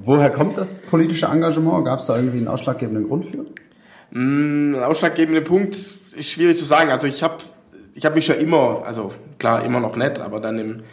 Woher 0.03 0.29
kommt 0.29 0.57
das 0.57 0.73
politische 0.73 1.25
Engagement? 1.25 1.85
Gab 1.85 1.99
es 1.99 2.05
da 2.05 2.15
irgendwie 2.15 2.37
einen 2.37 2.47
ausschlaggebenden 2.47 3.07
Grund 3.07 3.25
für? 3.25 3.45
Mm, 4.11 4.75
ein 4.75 4.83
ausschlaggebender 4.83 5.41
Punkt 5.41 5.75
ist 5.75 6.29
schwierig 6.29 6.59
zu 6.59 6.65
sagen. 6.65 6.91
Also 6.91 7.07
ich 7.07 7.23
habe 7.23 7.37
ich 7.95 8.05
hab 8.05 8.13
mich 8.13 8.25
schon 8.25 8.37
immer, 8.37 8.83
also 8.85 9.11
klar 9.39 9.63
immer 9.63 9.79
noch 9.79 9.95
nett, 9.95 10.19
aber 10.19 10.39
dann 10.39 10.59
im, 10.59 10.83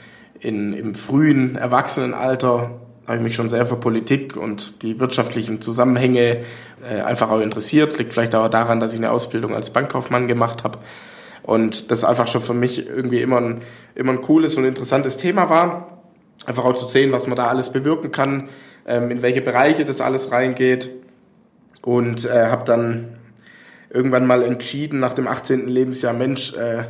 in, 0.40 0.72
im 0.72 0.94
frühen 0.94 1.56
Erwachsenenalter 1.56 2.70
habe 3.06 3.16
ich 3.16 3.22
mich 3.22 3.34
schon 3.34 3.48
sehr 3.48 3.66
für 3.66 3.76
Politik 3.76 4.36
und 4.36 4.82
die 4.82 5.00
wirtschaftlichen 5.00 5.60
Zusammenhänge 5.60 6.44
äh, 6.88 7.00
einfach 7.00 7.30
auch 7.30 7.40
interessiert. 7.40 7.98
Liegt 7.98 8.12
vielleicht 8.12 8.34
auch 8.34 8.48
daran, 8.48 8.80
dass 8.80 8.92
ich 8.92 8.98
eine 8.98 9.10
Ausbildung 9.10 9.54
als 9.54 9.70
Bankkaufmann 9.70 10.28
gemacht 10.28 10.64
habe 10.64 10.78
und 11.42 11.90
das 11.90 12.04
einfach 12.04 12.28
schon 12.28 12.42
für 12.42 12.54
mich 12.54 12.86
irgendwie 12.86 13.20
immer 13.20 13.38
ein, 13.38 13.62
immer 13.94 14.12
ein 14.12 14.20
cooles 14.20 14.56
und 14.56 14.64
interessantes 14.64 15.16
Thema 15.16 15.50
war. 15.50 16.02
Einfach 16.46 16.64
auch 16.64 16.76
zu 16.76 16.86
sehen, 16.86 17.12
was 17.12 17.26
man 17.26 17.36
da 17.36 17.48
alles 17.48 17.70
bewirken 17.70 18.12
kann, 18.12 18.48
ähm, 18.86 19.10
in 19.10 19.22
welche 19.22 19.42
Bereiche 19.42 19.84
das 19.84 20.00
alles 20.00 20.30
reingeht. 20.30 20.90
Und 21.82 22.24
äh, 22.24 22.46
habe 22.46 22.64
dann 22.64 23.16
irgendwann 23.90 24.26
mal 24.26 24.42
entschieden, 24.42 25.00
nach 25.00 25.12
dem 25.12 25.26
18. 25.26 25.66
Lebensjahr, 25.66 26.12
Mensch, 26.12 26.54
äh, 26.54 26.84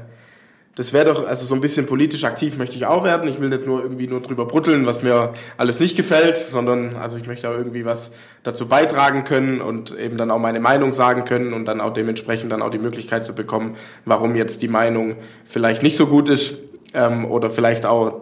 das 0.75 0.95
wäre 0.95 1.05
doch, 1.13 1.27
also 1.27 1.45
so 1.45 1.55
ein 1.55 1.61
bisschen 1.61 1.85
politisch 1.85 2.25
aktiv 2.25 2.57
möchte 2.57 2.77
ich 2.77 2.87
auch 2.87 3.05
werden. 3.05 3.29
Ich 3.29 3.41
will 3.41 3.51
nicht 3.51 3.67
nur 3.67 3.83
irgendwie 3.83 4.07
nur 4.07 4.21
drüber 4.21 4.47
brutteln, 4.47 4.87
was 4.87 5.03
mir 5.03 5.35
alles 5.59 5.81
nicht 5.81 5.97
gefällt, 5.97 6.39
sondern 6.39 6.97
also 6.97 7.19
ich 7.19 7.27
möchte 7.27 7.51
auch 7.51 7.55
irgendwie 7.55 7.85
was 7.85 8.13
dazu 8.43 8.67
beitragen 8.67 9.25
können 9.25 9.61
und 9.61 9.97
eben 9.97 10.17
dann 10.17 10.31
auch 10.31 10.39
meine 10.39 10.61
Meinung 10.61 10.95
sagen 10.95 11.27
können 11.27 11.53
und 11.53 11.67
dann 11.67 11.83
auch 11.83 11.93
dementsprechend 11.93 12.53
dann 12.53 12.63
auch 12.63 12.71
die 12.71 12.79
Möglichkeit 12.79 13.25
zu 13.27 13.35
bekommen, 13.35 13.77
warum 14.07 14.35
jetzt 14.35 14.63
die 14.63 14.69
Meinung 14.69 15.17
vielleicht 15.45 15.83
nicht 15.83 15.97
so 15.97 16.07
gut 16.07 16.31
ist 16.31 16.59
ähm, 16.95 17.27
oder 17.27 17.51
vielleicht 17.51 17.85
auch 17.85 18.21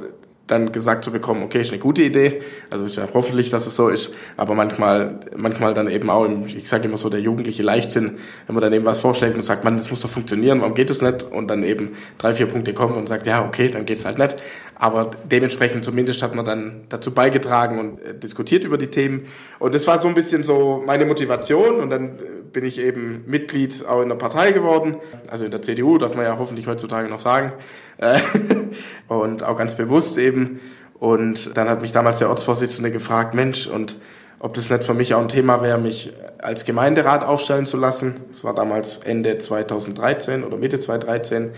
dann 0.50 0.72
gesagt 0.72 1.04
zu 1.04 1.12
bekommen, 1.12 1.42
okay, 1.42 1.60
ist 1.60 1.70
eine 1.70 1.80
gute 1.80 2.02
Idee. 2.02 2.42
Also 2.70 2.86
ich 2.86 2.94
sage 2.94 3.10
hoffentlich, 3.14 3.50
dass 3.50 3.66
es 3.66 3.76
so 3.76 3.88
ist, 3.88 4.12
aber 4.36 4.54
manchmal, 4.54 5.20
manchmal 5.36 5.74
dann 5.74 5.88
eben 5.88 6.10
auch, 6.10 6.26
ich 6.46 6.68
sage 6.68 6.86
immer 6.88 6.96
so, 6.96 7.08
der 7.08 7.20
jugendliche 7.20 7.62
Leichtsinn, 7.62 8.18
wenn 8.46 8.54
man 8.54 8.62
dann 8.62 8.72
eben 8.72 8.84
was 8.84 8.98
vorschlägt 8.98 9.36
und 9.36 9.42
sagt, 9.42 9.64
man, 9.64 9.76
das 9.76 9.90
muss 9.90 10.00
doch 10.00 10.10
funktionieren, 10.10 10.60
warum 10.60 10.74
geht 10.74 10.90
es 10.90 11.02
nicht? 11.02 11.22
Und 11.22 11.48
dann 11.48 11.62
eben 11.62 11.92
drei, 12.18 12.34
vier 12.34 12.46
Punkte 12.46 12.74
kommen 12.74 12.96
und 12.96 13.08
sagt, 13.08 13.26
ja, 13.26 13.44
okay, 13.44 13.68
dann 13.68 13.86
geht 13.86 13.98
es 13.98 14.04
halt 14.04 14.18
nicht. 14.18 14.36
Aber 14.74 15.10
dementsprechend 15.30 15.84
zumindest 15.84 16.22
hat 16.22 16.34
man 16.34 16.46
dann 16.46 16.86
dazu 16.88 17.12
beigetragen 17.12 17.78
und 17.78 18.00
äh, 18.00 18.18
diskutiert 18.18 18.64
über 18.64 18.78
die 18.78 18.86
Themen. 18.86 19.26
Und 19.58 19.74
das 19.74 19.86
war 19.86 20.00
so 20.00 20.08
ein 20.08 20.14
bisschen 20.14 20.42
so 20.42 20.82
meine 20.86 21.04
Motivation. 21.04 21.80
Und 21.80 21.90
dann 21.90 22.18
äh, 22.18 22.39
bin 22.52 22.64
ich 22.64 22.78
eben 22.78 23.24
Mitglied 23.26 23.84
auch 23.86 24.02
in 24.02 24.08
der 24.08 24.16
Partei 24.16 24.52
geworden. 24.52 24.96
Also 25.30 25.44
in 25.44 25.50
der 25.50 25.62
CDU, 25.62 25.98
darf 25.98 26.14
man 26.14 26.24
ja 26.24 26.38
hoffentlich 26.38 26.66
heutzutage 26.66 27.08
noch 27.08 27.20
sagen. 27.20 27.52
Äh, 27.98 28.18
und 29.08 29.42
auch 29.42 29.56
ganz 29.56 29.76
bewusst 29.76 30.18
eben. 30.18 30.60
Und 30.94 31.56
dann 31.56 31.68
hat 31.68 31.80
mich 31.80 31.92
damals 31.92 32.18
der 32.18 32.28
Ortsvorsitzende 32.28 32.90
gefragt, 32.90 33.34
Mensch, 33.34 33.66
und 33.66 33.98
ob 34.38 34.54
das 34.54 34.70
nicht 34.70 34.84
für 34.84 34.94
mich 34.94 35.14
auch 35.14 35.20
ein 35.20 35.28
Thema 35.28 35.62
wäre, 35.62 35.78
mich 35.78 36.12
als 36.38 36.64
Gemeinderat 36.64 37.22
aufstellen 37.24 37.66
zu 37.66 37.76
lassen. 37.76 38.16
Das 38.28 38.44
war 38.44 38.54
damals 38.54 38.98
Ende 38.98 39.38
2013 39.38 40.44
oder 40.44 40.56
Mitte 40.56 40.78
2013. 40.78 41.50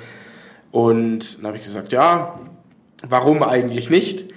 Und 0.73 1.39
dann 1.39 1.47
habe 1.47 1.57
ich 1.57 1.63
gesagt, 1.63 1.93
ja, 1.93 2.41
warum 3.07 3.43
eigentlich 3.43 3.91
nicht? 3.91 4.33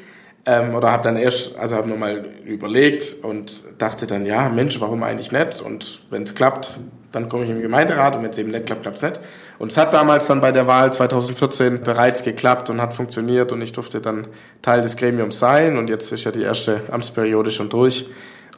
Ähm, 0.48 0.76
oder 0.76 0.92
habe 0.92 1.04
dann 1.04 1.18
erst, 1.18 1.58
also 1.58 1.76
habe 1.76 1.90
nochmal 1.90 2.26
überlegt 2.46 3.24
und 3.24 3.64
dachte 3.80 4.06
dann, 4.06 4.26
ja, 4.28 4.48
Mensch, 4.48 4.80
warum 4.80 5.02
eigentlich 5.02 5.32
nicht? 5.32 5.60
Und 5.60 6.02
wenn 6.12 6.24
es 6.24 6.36
klappt, 6.36 6.80
dann 7.12 7.30
komme 7.30 7.46
ich 7.46 7.50
im 7.50 7.62
Gemeinderat 7.62 8.16
und 8.16 8.24
wenn 8.24 8.30
es 8.30 8.38
eben 8.38 8.52
nicht 8.52 8.68
klappt, 8.68 8.84
klappt 8.84 8.98
es 8.98 9.04
nicht. 9.04 9.20
Und 9.58 9.72
es 9.72 9.78
hat 9.78 9.94
damals 9.94 10.28
dann 10.28 10.42
bei 10.42 10.52
der 10.52 10.68
Wahl 10.68 10.94
2014 10.94 11.82
bereits 11.82 12.24
geklappt 12.24 12.70
und 12.70 12.80
hat 12.80 12.94
funktioniert 12.94 13.52
und 13.52 13.62
ich 13.62 13.72
durfte 13.72 14.02
dann 14.02 14.28
Teil 14.62 14.82
des 14.82 14.98
Gremiums 14.98 15.40
sein 15.40 15.78
und 15.78 15.90
jetzt 15.90 16.12
ist 16.12 16.26
ja 16.26 16.32
die 16.32 16.44
erste 16.44 16.82
Amtsperiode 16.92 17.50
schon 17.50 17.70
durch. 17.70 18.08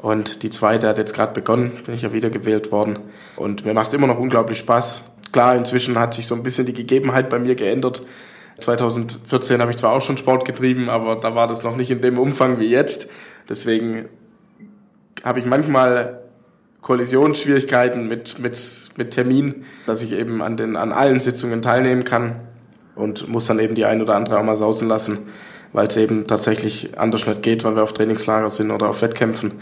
Und 0.02 0.43
die 0.43 0.50
zweite 0.50 0.88
hat 0.88 0.97
jetzt 0.97 1.13
gerade 1.15 1.34
begonnen, 1.34 1.71
bin 1.86 1.95
ich 1.95 2.02
ja 2.02 2.13
wiedergewählt 2.13 2.71
worden. 2.71 3.00
Und 3.36 3.65
mir 3.65 3.73
macht 3.73 3.88
es 3.88 3.93
immer 3.93 4.08
noch 4.08 4.19
unglaublich 4.19 4.60
Spaß. 4.60 5.06
Klar, 5.32 5.56
inzwischen 5.56 5.97
hat 5.97 6.13
sich 6.13 6.28
so 6.28 6.36
ein 6.36 6.43
bisschen 6.43 6.65
die 6.65 6.73
Gegebenheit 6.73 7.30
bei 7.30 7.39
mir 7.39 7.56
geändert. 7.56 8.04
2014 8.60 9.62
habe 9.62 9.72
ich 9.72 9.78
zwar 9.78 9.91
auch 9.91 10.02
schon 10.02 10.17
Sport 10.17 10.46
getrieben, 10.46 10.89
aber 10.89 11.15
da 11.15 11.36
war 11.36 11.48
das 11.48 11.63
noch 11.63 11.76
nicht 11.76 11.91
in 11.91 12.02
dem 12.02 12.17
Umfang 12.17 12.60
wie 12.60 12.70
jetzt. 12.70 13.08
Deswegen 13.48 14.10
habe 15.24 15.39
ich 15.39 15.46
manchmal 15.46 16.24
Kollisionsschwierigkeiten 16.82 18.08
mit, 18.08 18.39
mit, 18.39 18.60
mit 18.96 19.12
Termin, 19.12 19.65
dass 19.86 20.02
ich 20.02 20.13
eben 20.13 20.41
an, 20.41 20.58
den, 20.58 20.76
an 20.76 20.91
allen 20.91 21.20
Sitzungen 21.20 21.62
teilnehmen 21.62 22.04
kann 22.04 22.48
und 22.96 23.28
muss 23.28 23.46
dann 23.46 23.60
eben 23.60 23.76
die 23.76 23.86
ein 23.86 24.02
oder 24.02 24.15
andere 24.15 24.39
auch 24.39 24.43
mal 24.43 24.56
sausen 24.56 24.88
lassen, 24.88 25.20
weil 25.74 25.88
es 25.88 25.98
eben 25.98 26.28
tatsächlich 26.28 26.98
anders 26.98 27.28
nicht 27.28 27.43
geht, 27.43 27.63
weil 27.63 27.76
wir 27.76 27.84
auf 27.84 27.93
Trainingslager 27.93 28.50
sind 28.50 28.72
oder 28.72 28.89
auf 28.89 29.02
Wettkämpfen. 29.02 29.54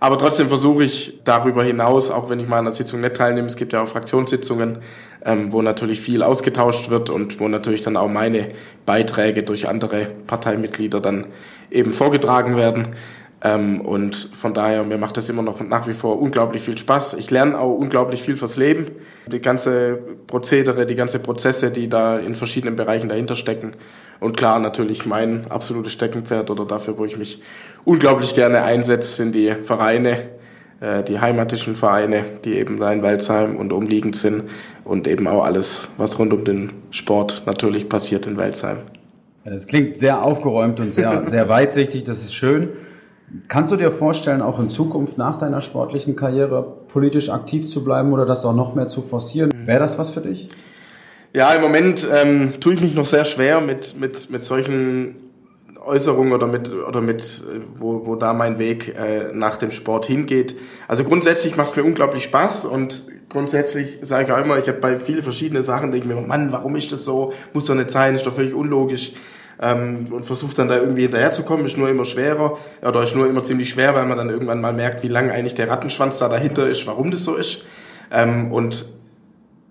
Aber 0.00 0.16
trotzdem 0.18 0.48
versuche 0.48 0.84
ich 0.84 1.20
darüber 1.24 1.64
hinaus, 1.64 2.10
auch 2.10 2.30
wenn 2.30 2.38
ich 2.38 2.48
mal 2.48 2.58
an 2.58 2.66
der 2.66 2.72
Sitzung 2.72 3.00
nicht 3.00 3.16
teilnehme, 3.16 3.48
es 3.48 3.56
gibt 3.56 3.72
ja 3.72 3.82
auch 3.82 3.88
Fraktionssitzungen, 3.88 4.78
ähm, 5.24 5.52
wo 5.52 5.62
natürlich 5.62 6.00
viel 6.00 6.22
ausgetauscht 6.22 6.90
wird 6.90 7.10
und 7.10 7.40
wo 7.40 7.48
natürlich 7.48 7.80
dann 7.80 7.96
auch 7.96 8.08
meine 8.08 8.50
Beiträge 8.86 9.42
durch 9.42 9.68
andere 9.68 10.06
Parteimitglieder 10.26 11.00
dann 11.00 11.26
eben 11.70 11.92
vorgetragen 11.92 12.56
werden. 12.56 12.94
Ähm, 13.42 13.80
und 13.80 14.30
von 14.34 14.52
daher, 14.52 14.82
mir 14.82 14.98
macht 14.98 15.16
das 15.16 15.28
immer 15.28 15.42
noch 15.42 15.60
nach 15.60 15.86
wie 15.86 15.92
vor 15.92 16.20
unglaublich 16.20 16.62
viel 16.62 16.76
Spaß. 16.76 17.14
Ich 17.14 17.30
lerne 17.30 17.58
auch 17.58 17.72
unglaublich 17.72 18.22
viel 18.22 18.36
fürs 18.36 18.56
Leben. 18.56 18.86
Die 19.26 19.40
ganze 19.40 19.98
Prozedere, 20.26 20.86
die 20.86 20.96
ganze 20.96 21.20
Prozesse, 21.20 21.70
die 21.70 21.88
da 21.88 22.18
in 22.18 22.34
verschiedenen 22.34 22.74
Bereichen 22.74 23.08
dahinter 23.08 23.36
stecken. 23.36 23.72
Und 24.18 24.36
klar, 24.36 24.58
natürlich 24.58 25.06
mein 25.06 25.48
absolutes 25.50 25.92
Steckenpferd 25.92 26.50
oder 26.50 26.64
dafür, 26.64 26.98
wo 26.98 27.04
ich 27.04 27.16
mich 27.16 27.40
unglaublich 27.88 28.34
gerne 28.34 28.62
einsetze, 28.62 29.12
sind 29.12 29.34
die 29.34 29.50
Vereine, 29.62 30.28
äh, 30.80 31.02
die 31.02 31.20
heimatischen 31.20 31.74
Vereine, 31.74 32.22
die 32.44 32.54
eben 32.54 32.78
da 32.78 32.92
in 32.92 33.02
Welzheim 33.02 33.56
und 33.56 33.72
umliegend 33.72 34.14
sind 34.14 34.44
und 34.84 35.08
eben 35.08 35.26
auch 35.26 35.42
alles, 35.42 35.88
was 35.96 36.18
rund 36.18 36.32
um 36.34 36.44
den 36.44 36.72
Sport 36.90 37.44
natürlich 37.46 37.88
passiert 37.88 38.26
in 38.26 38.36
Welzheim. 38.36 38.78
Ja, 39.44 39.52
das 39.52 39.66
klingt 39.66 39.96
sehr 39.96 40.22
aufgeräumt 40.22 40.78
und 40.80 40.92
sehr, 40.92 41.26
sehr 41.26 41.48
weitsichtig, 41.48 42.02
das 42.02 42.22
ist 42.22 42.34
schön. 42.34 42.68
Kannst 43.48 43.72
du 43.72 43.76
dir 43.76 43.90
vorstellen, 43.90 44.42
auch 44.42 44.58
in 44.58 44.68
Zukunft 44.68 45.16
nach 45.16 45.38
deiner 45.38 45.60
sportlichen 45.60 46.14
Karriere 46.14 46.62
politisch 46.88 47.30
aktiv 47.30 47.66
zu 47.66 47.84
bleiben 47.84 48.12
oder 48.12 48.26
das 48.26 48.44
auch 48.44 48.54
noch 48.54 48.74
mehr 48.74 48.88
zu 48.88 49.00
forcieren? 49.00 49.50
Wäre 49.64 49.80
das 49.80 49.98
was 49.98 50.10
für 50.10 50.20
dich? 50.20 50.48
Ja, 51.34 51.52
im 51.52 51.60
Moment 51.60 52.06
ähm, 52.10 52.54
tue 52.60 52.74
ich 52.74 52.80
mich 52.80 52.94
noch 52.94 53.04
sehr 53.04 53.24
schwer 53.24 53.60
mit, 53.60 53.98
mit, 53.98 54.30
mit 54.30 54.42
solchen 54.42 55.27
Äußerungen 55.88 56.32
oder 56.32 56.46
mit, 56.46 56.72
oder 56.72 57.00
mit 57.00 57.42
wo, 57.78 58.06
wo 58.06 58.14
da 58.14 58.32
mein 58.32 58.58
Weg 58.58 58.94
äh, 58.96 59.32
nach 59.32 59.56
dem 59.56 59.70
Sport 59.72 60.06
hingeht. 60.06 60.56
Also 60.86 61.04
grundsätzlich 61.04 61.56
macht 61.56 61.70
es 61.70 61.76
mir 61.76 61.84
unglaublich 61.84 62.24
Spaß 62.24 62.66
und 62.66 63.06
grundsätzlich 63.28 63.98
sage 64.02 64.24
ich 64.24 64.32
auch 64.32 64.42
immer, 64.42 64.58
ich 64.58 64.68
habe 64.68 64.78
bei 64.78 64.98
vielen 64.98 65.22
verschiedenen 65.22 65.62
Sachen, 65.62 65.90
denke 65.90 66.08
ich 66.08 66.14
mir, 66.14 66.20
Mann, 66.20 66.52
warum 66.52 66.76
ist 66.76 66.92
das 66.92 67.04
so? 67.04 67.32
Muss 67.52 67.64
doch 67.64 67.74
nicht 67.74 67.90
sein, 67.90 68.14
ist 68.14 68.26
doch 68.26 68.34
völlig 68.34 68.54
unlogisch. 68.54 69.14
ähm, 69.60 70.08
und 70.10 70.24
versucht 70.24 70.58
dann 70.58 70.68
da 70.68 70.76
irgendwie 70.76 71.02
hinterherzukommen, 71.02 71.66
ist 71.66 71.76
nur 71.76 71.88
immer 71.88 72.04
schwerer 72.04 72.58
oder 72.82 73.02
ist 73.02 73.14
nur 73.14 73.28
immer 73.28 73.42
ziemlich 73.42 73.70
schwer, 73.70 73.94
weil 73.94 74.06
man 74.06 74.16
dann 74.16 74.30
irgendwann 74.30 74.60
mal 74.60 74.72
merkt, 74.72 75.02
wie 75.02 75.08
lang 75.08 75.30
eigentlich 75.30 75.54
der 75.54 75.68
Rattenschwanz 75.68 76.18
da 76.18 76.28
dahinter 76.28 76.68
ist, 76.68 76.86
warum 76.86 77.10
das 77.10 77.24
so 77.24 77.34
ist. 77.34 77.64
Ähm, 78.10 78.52
und 78.52 78.88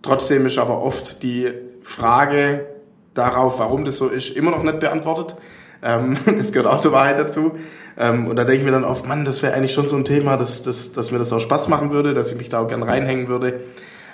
trotzdem 0.01 0.45
ist 0.45 0.57
aber 0.57 0.81
oft 0.81 1.23
die 1.23 1.51
Frage 1.83 2.65
darauf, 3.13 3.59
warum 3.59 3.85
das 3.85 3.97
so 3.97 4.09
ist, 4.09 4.35
immer 4.35 4.51
noch 4.51 4.63
nicht 4.63 4.79
beantwortet. 4.79 5.37
Ähm, 5.81 6.17
das 6.37 6.51
gehört 6.51 6.67
auch 6.71 6.81
zur 6.81 6.91
Wahrheit 6.91 7.19
dazu. 7.19 7.53
Ähm, 7.97 8.27
und 8.27 8.35
da 8.35 8.43
denke 8.43 8.59
ich 8.59 8.65
mir 8.65 8.71
dann 8.71 8.83
oft, 8.83 9.07
Mann, 9.07 9.25
das 9.25 9.41
wäre 9.41 9.53
eigentlich 9.53 9.73
schon 9.73 9.87
so 9.87 9.95
ein 9.95 10.05
Thema, 10.05 10.37
dass, 10.37 10.63
dass, 10.63 10.93
dass 10.93 11.11
mir 11.11 11.19
das 11.19 11.33
auch 11.33 11.39
Spaß 11.39 11.67
machen 11.67 11.91
würde, 11.91 12.13
dass 12.13 12.31
ich 12.31 12.37
mich 12.37 12.49
da 12.49 12.59
auch 12.59 12.67
gern 12.67 12.83
reinhängen 12.83 13.27
würde. 13.27 13.61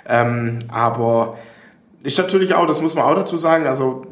Ähm, 0.06 0.58
aber 0.68 1.36
ist 2.04 2.18
natürlich 2.18 2.54
auch, 2.54 2.66
das 2.66 2.82
muss 2.82 2.94
man 2.94 3.04
auch 3.04 3.14
dazu 3.14 3.38
sagen, 3.38 3.66
also 3.66 4.04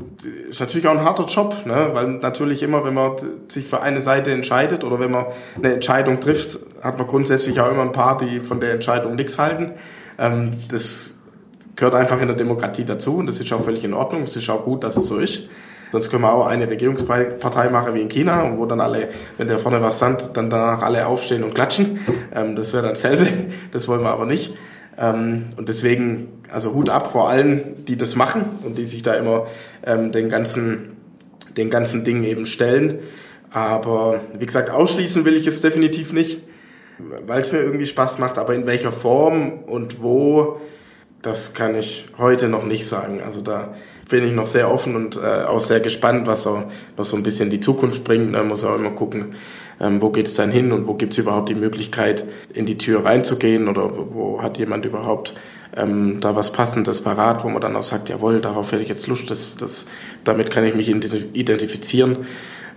ist 0.49 0.61
natürlich 0.61 0.87
auch 0.87 0.93
ein 0.93 1.05
harter 1.05 1.27
Job, 1.27 1.55
ne? 1.67 1.91
weil 1.93 2.07
natürlich 2.09 2.63
immer, 2.63 2.85
wenn 2.85 2.95
man 2.95 3.13
sich 3.49 3.67
für 3.67 3.83
eine 3.83 4.01
Seite 4.01 4.31
entscheidet 4.31 4.83
oder 4.83 4.99
wenn 4.99 5.11
man 5.11 5.27
eine 5.57 5.75
Entscheidung 5.75 6.19
trifft, 6.19 6.59
hat 6.83 6.97
man 6.97 7.07
grundsätzlich 7.07 7.61
auch 7.61 7.71
immer 7.71 7.83
ein 7.83 7.93
paar, 7.93 8.17
die 8.17 8.41
von 8.41 8.61
der 8.61 8.73
Entscheidung 8.73 9.15
nichts 9.15 9.39
halten. 9.39 9.73
Ähm, 10.19 10.55
das 10.71 11.11
gehört 11.77 11.95
einfach 11.95 12.19
in 12.23 12.29
der 12.29 12.37
Demokratie 12.37 12.87
dazu 12.87 13.17
und 13.17 13.27
das 13.27 13.41
ist 13.41 13.53
auch 13.53 13.63
völlig 13.63 13.85
in 13.85 13.93
Ordnung. 13.93 14.23
Es 14.23 14.37
ist 14.37 14.49
auch 14.49 14.65
gut, 14.65 14.85
dass 14.85 14.97
es 14.97 15.07
so 15.07 15.19
ist. 15.19 15.51
Sonst 15.93 16.11
können 16.11 16.23
wir 16.23 16.33
auch 16.33 16.47
eine 16.47 16.69
Regierungspartei 16.69 17.69
machen 17.69 17.95
wie 17.95 18.01
in 18.01 18.09
China, 18.09 18.55
wo 18.57 18.65
dann 18.65 18.81
alle, 18.81 19.11
wenn 19.37 19.47
der 19.47 19.59
vorne 19.59 19.83
was 19.83 19.99
sagt, 19.99 20.35
dann 20.35 20.49
danach 20.49 20.81
alle 20.81 21.07
aufstehen 21.07 21.45
und 21.45 21.55
klatschen. 21.55 22.01
Ähm, 22.35 22.57
das 22.57 22.73
wäre 22.73 22.87
dann 22.87 22.97
selbe. 22.97 23.27
Das 23.73 23.89
wollen 23.89 24.01
wir 24.01 24.09
aber 24.09 24.25
nicht. 24.25 24.55
Ähm, 24.97 25.51
und 25.57 25.69
deswegen, 25.69 26.41
also 26.51 26.73
Hut 26.73 26.89
ab 26.89 27.13
vor 27.13 27.29
allen, 27.29 27.85
die 27.85 27.97
das 27.97 28.17
machen 28.17 28.45
und 28.65 28.79
die 28.79 28.87
sich 28.87 29.03
da 29.03 29.13
immer 29.13 29.47
ähm, 29.85 30.13
den 30.13 30.31
ganzen, 30.31 30.97
den 31.59 31.69
ganzen 31.69 32.05
Dingen 32.05 32.25
eben 32.25 32.47
stellen. 32.47 33.01
Aber 33.51 34.21
wie 34.39 34.47
gesagt, 34.47 34.71
ausschließen 34.71 35.27
will 35.27 35.37
ich 35.37 35.47
es 35.47 35.61
definitiv 35.61 36.15
nicht, 36.15 36.43
weil 37.27 37.43
es 37.43 37.53
mir 37.53 37.59
irgendwie 37.59 37.87
Spaß 37.87 38.19
macht. 38.19 38.39
Aber 38.39 38.55
in 38.55 38.67
welcher 38.67 38.93
Form 38.93 39.59
und 39.67 40.03
wo, 40.03 40.59
das 41.21 41.53
kann 41.53 41.75
ich 41.75 42.07
heute 42.17 42.49
noch 42.49 42.65
nicht 42.65 42.87
sagen. 42.87 43.21
Also 43.23 43.43
da 43.43 43.75
bin 44.13 44.27
ich 44.27 44.35
noch 44.35 44.47
sehr 44.47 44.71
offen 44.71 44.95
und 44.95 45.17
äh, 45.17 45.45
auch 45.45 45.61
sehr 45.61 45.81
gespannt, 45.81 46.27
was 46.27 46.47
auch 46.47 46.65
noch 46.99 47.05
so 47.07 47.17
ein 47.17 47.23
bisschen 47.23 47.49
die 47.49 47.61
Zukunft 47.61 48.05
bringt. 48.05 48.31
Man 48.31 48.47
muss 48.47 48.63
auch 48.63 48.77
immer 48.77 48.91
gucken, 48.91 49.37
ähm, 49.81 50.03
wo 50.03 50.11
geht 50.11 50.29
es 50.29 50.35
dann 50.35 50.53
hin 50.53 50.71
und 50.71 50.87
wo 50.87 50.93
gibt 50.93 51.15
es 51.15 51.19
überhaupt 51.19 51.49
die 51.49 51.55
Möglichkeit, 51.55 52.25
in 52.53 52.67
die 52.67 52.77
Tür 52.77 53.07
reinzugehen 53.07 53.69
oder 53.69 53.91
wo 53.91 54.43
hat 54.43 54.59
jemand 54.59 54.85
überhaupt 54.85 55.35
ähm, 55.75 56.19
da 56.21 56.37
was 56.37 56.53
Passendes 56.53 57.01
parat, 57.01 57.43
wo 57.43 57.49
man 57.49 57.63
dann 57.63 57.75
auch 57.75 57.83
sagt, 57.83 58.11
jawohl, 58.11 58.43
darauf 58.43 58.71
hätte 58.73 58.83
ich 58.83 58.91
jetzt 58.91 59.07
Lust, 59.07 59.31
das, 59.31 59.57
das, 59.57 59.87
damit 60.25 60.51
kann 60.51 60.67
ich 60.67 60.75
mich 60.75 60.91
identifizieren. 60.91 62.27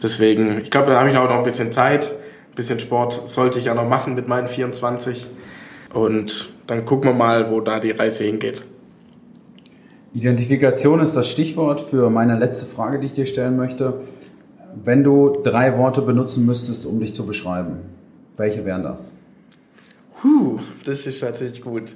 Deswegen, 0.01 0.61
ich 0.61 0.71
glaube, 0.71 0.91
da 0.91 0.99
habe 1.01 1.09
ich 1.09 1.17
auch 1.17 1.27
noch 1.27 1.37
ein 1.37 1.43
bisschen 1.43 1.73
Zeit. 1.73 2.11
Ein 2.11 2.55
bisschen 2.55 2.79
Sport 2.79 3.27
sollte 3.27 3.59
ich 3.59 3.65
ja 3.65 3.73
noch 3.73 3.89
machen 3.89 4.15
mit 4.15 4.29
meinen 4.29 4.47
24. 4.47 5.27
Und 5.93 6.53
dann 6.65 6.85
gucken 6.85 7.09
wir 7.09 7.13
mal, 7.13 7.51
wo 7.51 7.59
da 7.59 7.81
die 7.81 7.91
Reise 7.91 8.23
hingeht. 8.23 8.63
Identifikation 10.15 11.01
ist 11.01 11.13
das 11.17 11.29
Stichwort 11.29 11.81
für 11.81 12.09
meine 12.09 12.39
letzte 12.39 12.65
Frage, 12.65 12.99
die 12.99 13.07
ich 13.07 13.11
dir 13.11 13.25
stellen 13.25 13.57
möchte. 13.57 13.99
Wenn 14.81 15.03
du 15.03 15.27
drei 15.43 15.77
Worte 15.77 16.01
benutzen 16.01 16.45
müsstest, 16.45 16.85
um 16.85 17.01
dich 17.01 17.13
zu 17.13 17.25
beschreiben, 17.25 17.79
welche 18.37 18.63
wären 18.63 18.83
das? 18.83 19.11
Huh, 20.23 20.59
das 20.85 21.05
ist 21.05 21.21
natürlich 21.21 21.61
gut. 21.61 21.95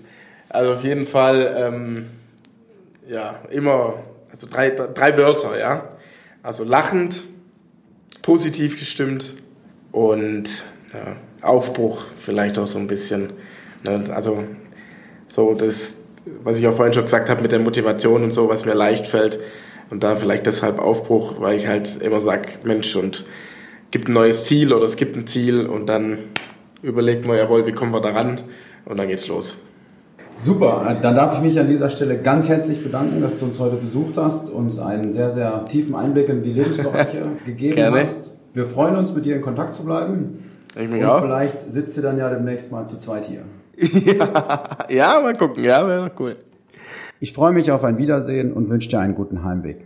Also 0.49 0.73
auf 0.73 0.83
jeden 0.83 1.05
Fall, 1.05 1.55
ähm, 1.57 2.07
ja, 3.07 3.39
immer, 3.51 3.95
also 4.29 4.47
drei, 4.47 4.71
drei 4.71 5.17
Wörter, 5.17 5.57
ja. 5.57 5.87
Also 6.43 6.65
lachend, 6.65 7.23
positiv 8.21 8.77
gestimmt 8.79 9.35
und 9.93 10.65
ja, 10.93 11.15
Aufbruch 11.41 12.03
vielleicht 12.19 12.59
auch 12.59 12.67
so 12.67 12.79
ein 12.79 12.87
bisschen. 12.87 13.31
Ne? 13.85 14.13
Also 14.13 14.43
so 15.29 15.53
das, 15.53 15.95
was 16.43 16.57
ich 16.57 16.67
auch 16.67 16.73
vorhin 16.73 16.93
schon 16.93 17.03
gesagt 17.03 17.29
habe 17.29 17.41
mit 17.41 17.51
der 17.51 17.59
Motivation 17.59 18.23
und 18.23 18.33
so, 18.33 18.49
was 18.49 18.65
mir 18.65 18.73
leicht 18.73 19.07
fällt. 19.07 19.39
Und 19.89 20.03
da 20.03 20.15
vielleicht 20.15 20.45
deshalb 20.45 20.79
Aufbruch, 20.79 21.41
weil 21.41 21.57
ich 21.57 21.67
halt 21.67 22.01
immer 22.01 22.21
sage, 22.21 22.49
Mensch, 22.63 22.95
und 22.95 23.25
gibt 23.91 24.07
ein 24.07 24.13
neues 24.13 24.45
Ziel 24.45 24.73
oder 24.73 24.85
es 24.85 24.97
gibt 24.97 25.15
ein 25.15 25.25
Ziel 25.25 25.65
und 25.65 25.87
dann 25.87 26.19
überlegt 26.81 27.25
man, 27.25 27.37
jawohl, 27.37 27.65
wie 27.65 27.71
kommen 27.71 27.91
wir 27.91 28.01
da 28.01 28.09
ran? 28.09 28.41
Und 28.85 28.99
dann 28.99 29.07
geht's 29.07 29.27
los. 29.27 29.59
Super, 30.37 30.97
dann 31.01 31.15
darf 31.15 31.35
ich 31.35 31.41
mich 31.41 31.59
an 31.59 31.67
dieser 31.67 31.89
Stelle 31.89 32.17
ganz 32.17 32.47
herzlich 32.47 32.81
bedanken, 32.81 33.21
dass 33.21 33.37
du 33.39 33.45
uns 33.45 33.59
heute 33.59 33.75
besucht 33.75 34.15
hast, 34.15 34.49
uns 34.49 34.79
einen 34.79 35.09
sehr, 35.09 35.29
sehr 35.29 35.65
tiefen 35.65 35.95
Einblick 35.95 36.29
in 36.29 36.43
die 36.43 36.53
Lebensbereiche 36.53 37.25
gegeben 37.45 37.75
Gerne. 37.75 37.99
hast. 37.99 38.33
Wir 38.53 38.65
freuen 38.65 38.95
uns, 38.95 39.13
mit 39.13 39.25
dir 39.25 39.35
in 39.35 39.41
Kontakt 39.41 39.73
zu 39.73 39.83
bleiben. 39.83 40.45
Ich 40.79 40.87
mich 40.87 41.03
Und 41.03 41.09
auch. 41.09 41.21
vielleicht 41.21 41.69
sitzt 41.69 41.97
ihr 41.97 42.03
dann 42.03 42.17
ja 42.17 42.29
demnächst 42.29 42.71
mal 42.71 42.85
zu 42.85 42.97
zweit 42.97 43.25
hier. 43.25 43.41
Ja, 43.79 44.77
ja, 44.89 45.19
mal 45.21 45.35
gucken, 45.35 45.63
ja, 45.63 45.87
wäre 45.87 46.11
cool. 46.19 46.33
Ich 47.19 47.33
freue 47.33 47.53
mich 47.53 47.71
auf 47.71 47.83
ein 47.83 47.97
Wiedersehen 47.97 48.53
und 48.53 48.69
wünsche 48.69 48.89
dir 48.89 48.99
einen 48.99 49.15
guten 49.15 49.43
Heimweg. 49.43 49.85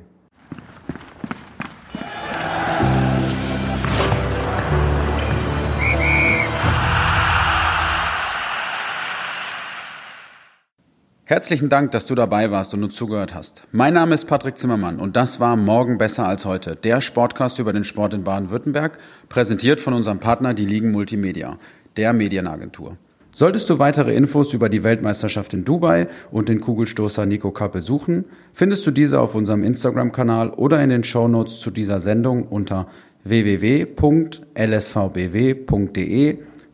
Herzlichen 11.26 11.70
Dank, 11.70 11.92
dass 11.92 12.06
du 12.06 12.16
dabei 12.16 12.52
warst 12.52 12.74
und 12.74 12.84
uns 12.84 12.96
zugehört 12.96 13.34
hast. 13.34 13.64
Mein 13.72 13.94
Name 13.94 14.14
ist 14.14 14.26
Patrick 14.26 14.58
Zimmermann 14.58 15.00
und 15.00 15.16
das 15.16 15.40
war 15.40 15.56
Morgen 15.56 15.98
besser 15.98 16.28
als 16.28 16.46
heute, 16.46 16.76
der 16.76 17.02
Sportcast 17.02 17.60
über 17.60 17.74
den 17.74 17.84
Sport 17.84 18.14
in 18.14 18.24
Baden-Württemberg, 18.24 19.00
präsentiert 19.30 19.80
von 19.80 19.94
unserem 19.94 20.20
Partner 20.20 20.54
Die 20.54 20.66
Ligen 20.66 20.92
Multimedia, 20.92 21.58
der 21.96 22.14
Medienagentur. 22.14 22.98
Solltest 23.36 23.68
du 23.72 23.80
weitere 23.80 24.14
Infos 24.14 24.54
über 24.54 24.70
die 24.70 24.84
Weltmeisterschaft 24.84 25.56
in 25.56 25.66
Dubai 25.66 26.08
und 26.30 26.50
den 26.50 26.62
Kugelstoßer 26.62 27.26
Nico 27.26 27.50
Kappe 27.50 27.82
suchen, 27.82 28.26
findest 28.54 28.86
du 28.86 28.92
diese 28.92 29.20
auf 29.20 29.34
unserem 29.34 29.64
Instagram-Kanal 29.64 30.52
oder 30.52 30.84
in 30.84 30.92
den 30.92 31.04
Shownotes 31.04 31.60
zu 31.60 31.72
dieser 31.72 32.00
Sendung 32.00 32.44
unter 32.44 32.88
www.lsvbw.de 33.24 33.88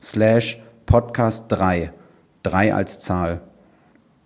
slash 0.01 0.61
podcast 0.85 1.45
3, 1.49 1.93
3 2.43 2.73
als 2.73 2.99
Zahl. 2.99 3.39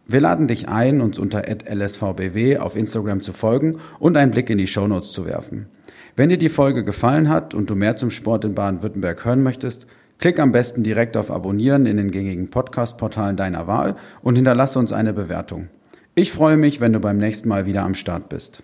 Wir 0.07 0.21
laden 0.21 0.47
dich 0.47 0.67
ein, 0.67 1.01
uns 1.01 1.19
unter 1.19 1.43
lsvbw 1.47 2.57
auf 2.57 2.75
Instagram 2.75 3.21
zu 3.21 3.31
folgen 3.31 3.77
und 3.99 4.17
einen 4.17 4.31
Blick 4.31 4.49
in 4.49 4.57
die 4.57 4.65
Shownotes 4.65 5.11
zu 5.11 5.27
werfen. 5.27 5.67
Wenn 6.15 6.29
dir 6.29 6.37
die 6.39 6.49
Folge 6.49 6.83
gefallen 6.83 7.29
hat 7.29 7.53
und 7.53 7.69
du 7.69 7.75
mehr 7.75 7.95
zum 7.95 8.09
Sport 8.09 8.43
in 8.43 8.55
Baden-Württemberg 8.55 9.23
hören 9.23 9.43
möchtest, 9.43 9.85
Klick 10.23 10.39
am 10.39 10.53
besten 10.53 10.83
direkt 10.83 11.17
auf 11.17 11.29
Abonnieren 11.29 11.85
in 11.85 11.97
den 11.97 12.09
gängigen 12.09 12.49
Podcast-Portalen 12.49 13.35
deiner 13.35 13.67
Wahl 13.67 13.97
und 14.21 14.37
hinterlasse 14.37 14.79
uns 14.79 14.93
eine 14.93 15.11
Bewertung. 15.11 15.67
Ich 16.15 16.31
freue 16.31 16.55
mich, 16.55 16.79
wenn 16.79 16.93
du 16.93 17.01
beim 17.01 17.17
nächsten 17.17 17.49
Mal 17.49 17.65
wieder 17.65 17.83
am 17.83 17.93
Start 17.93 18.29
bist. 18.29 18.63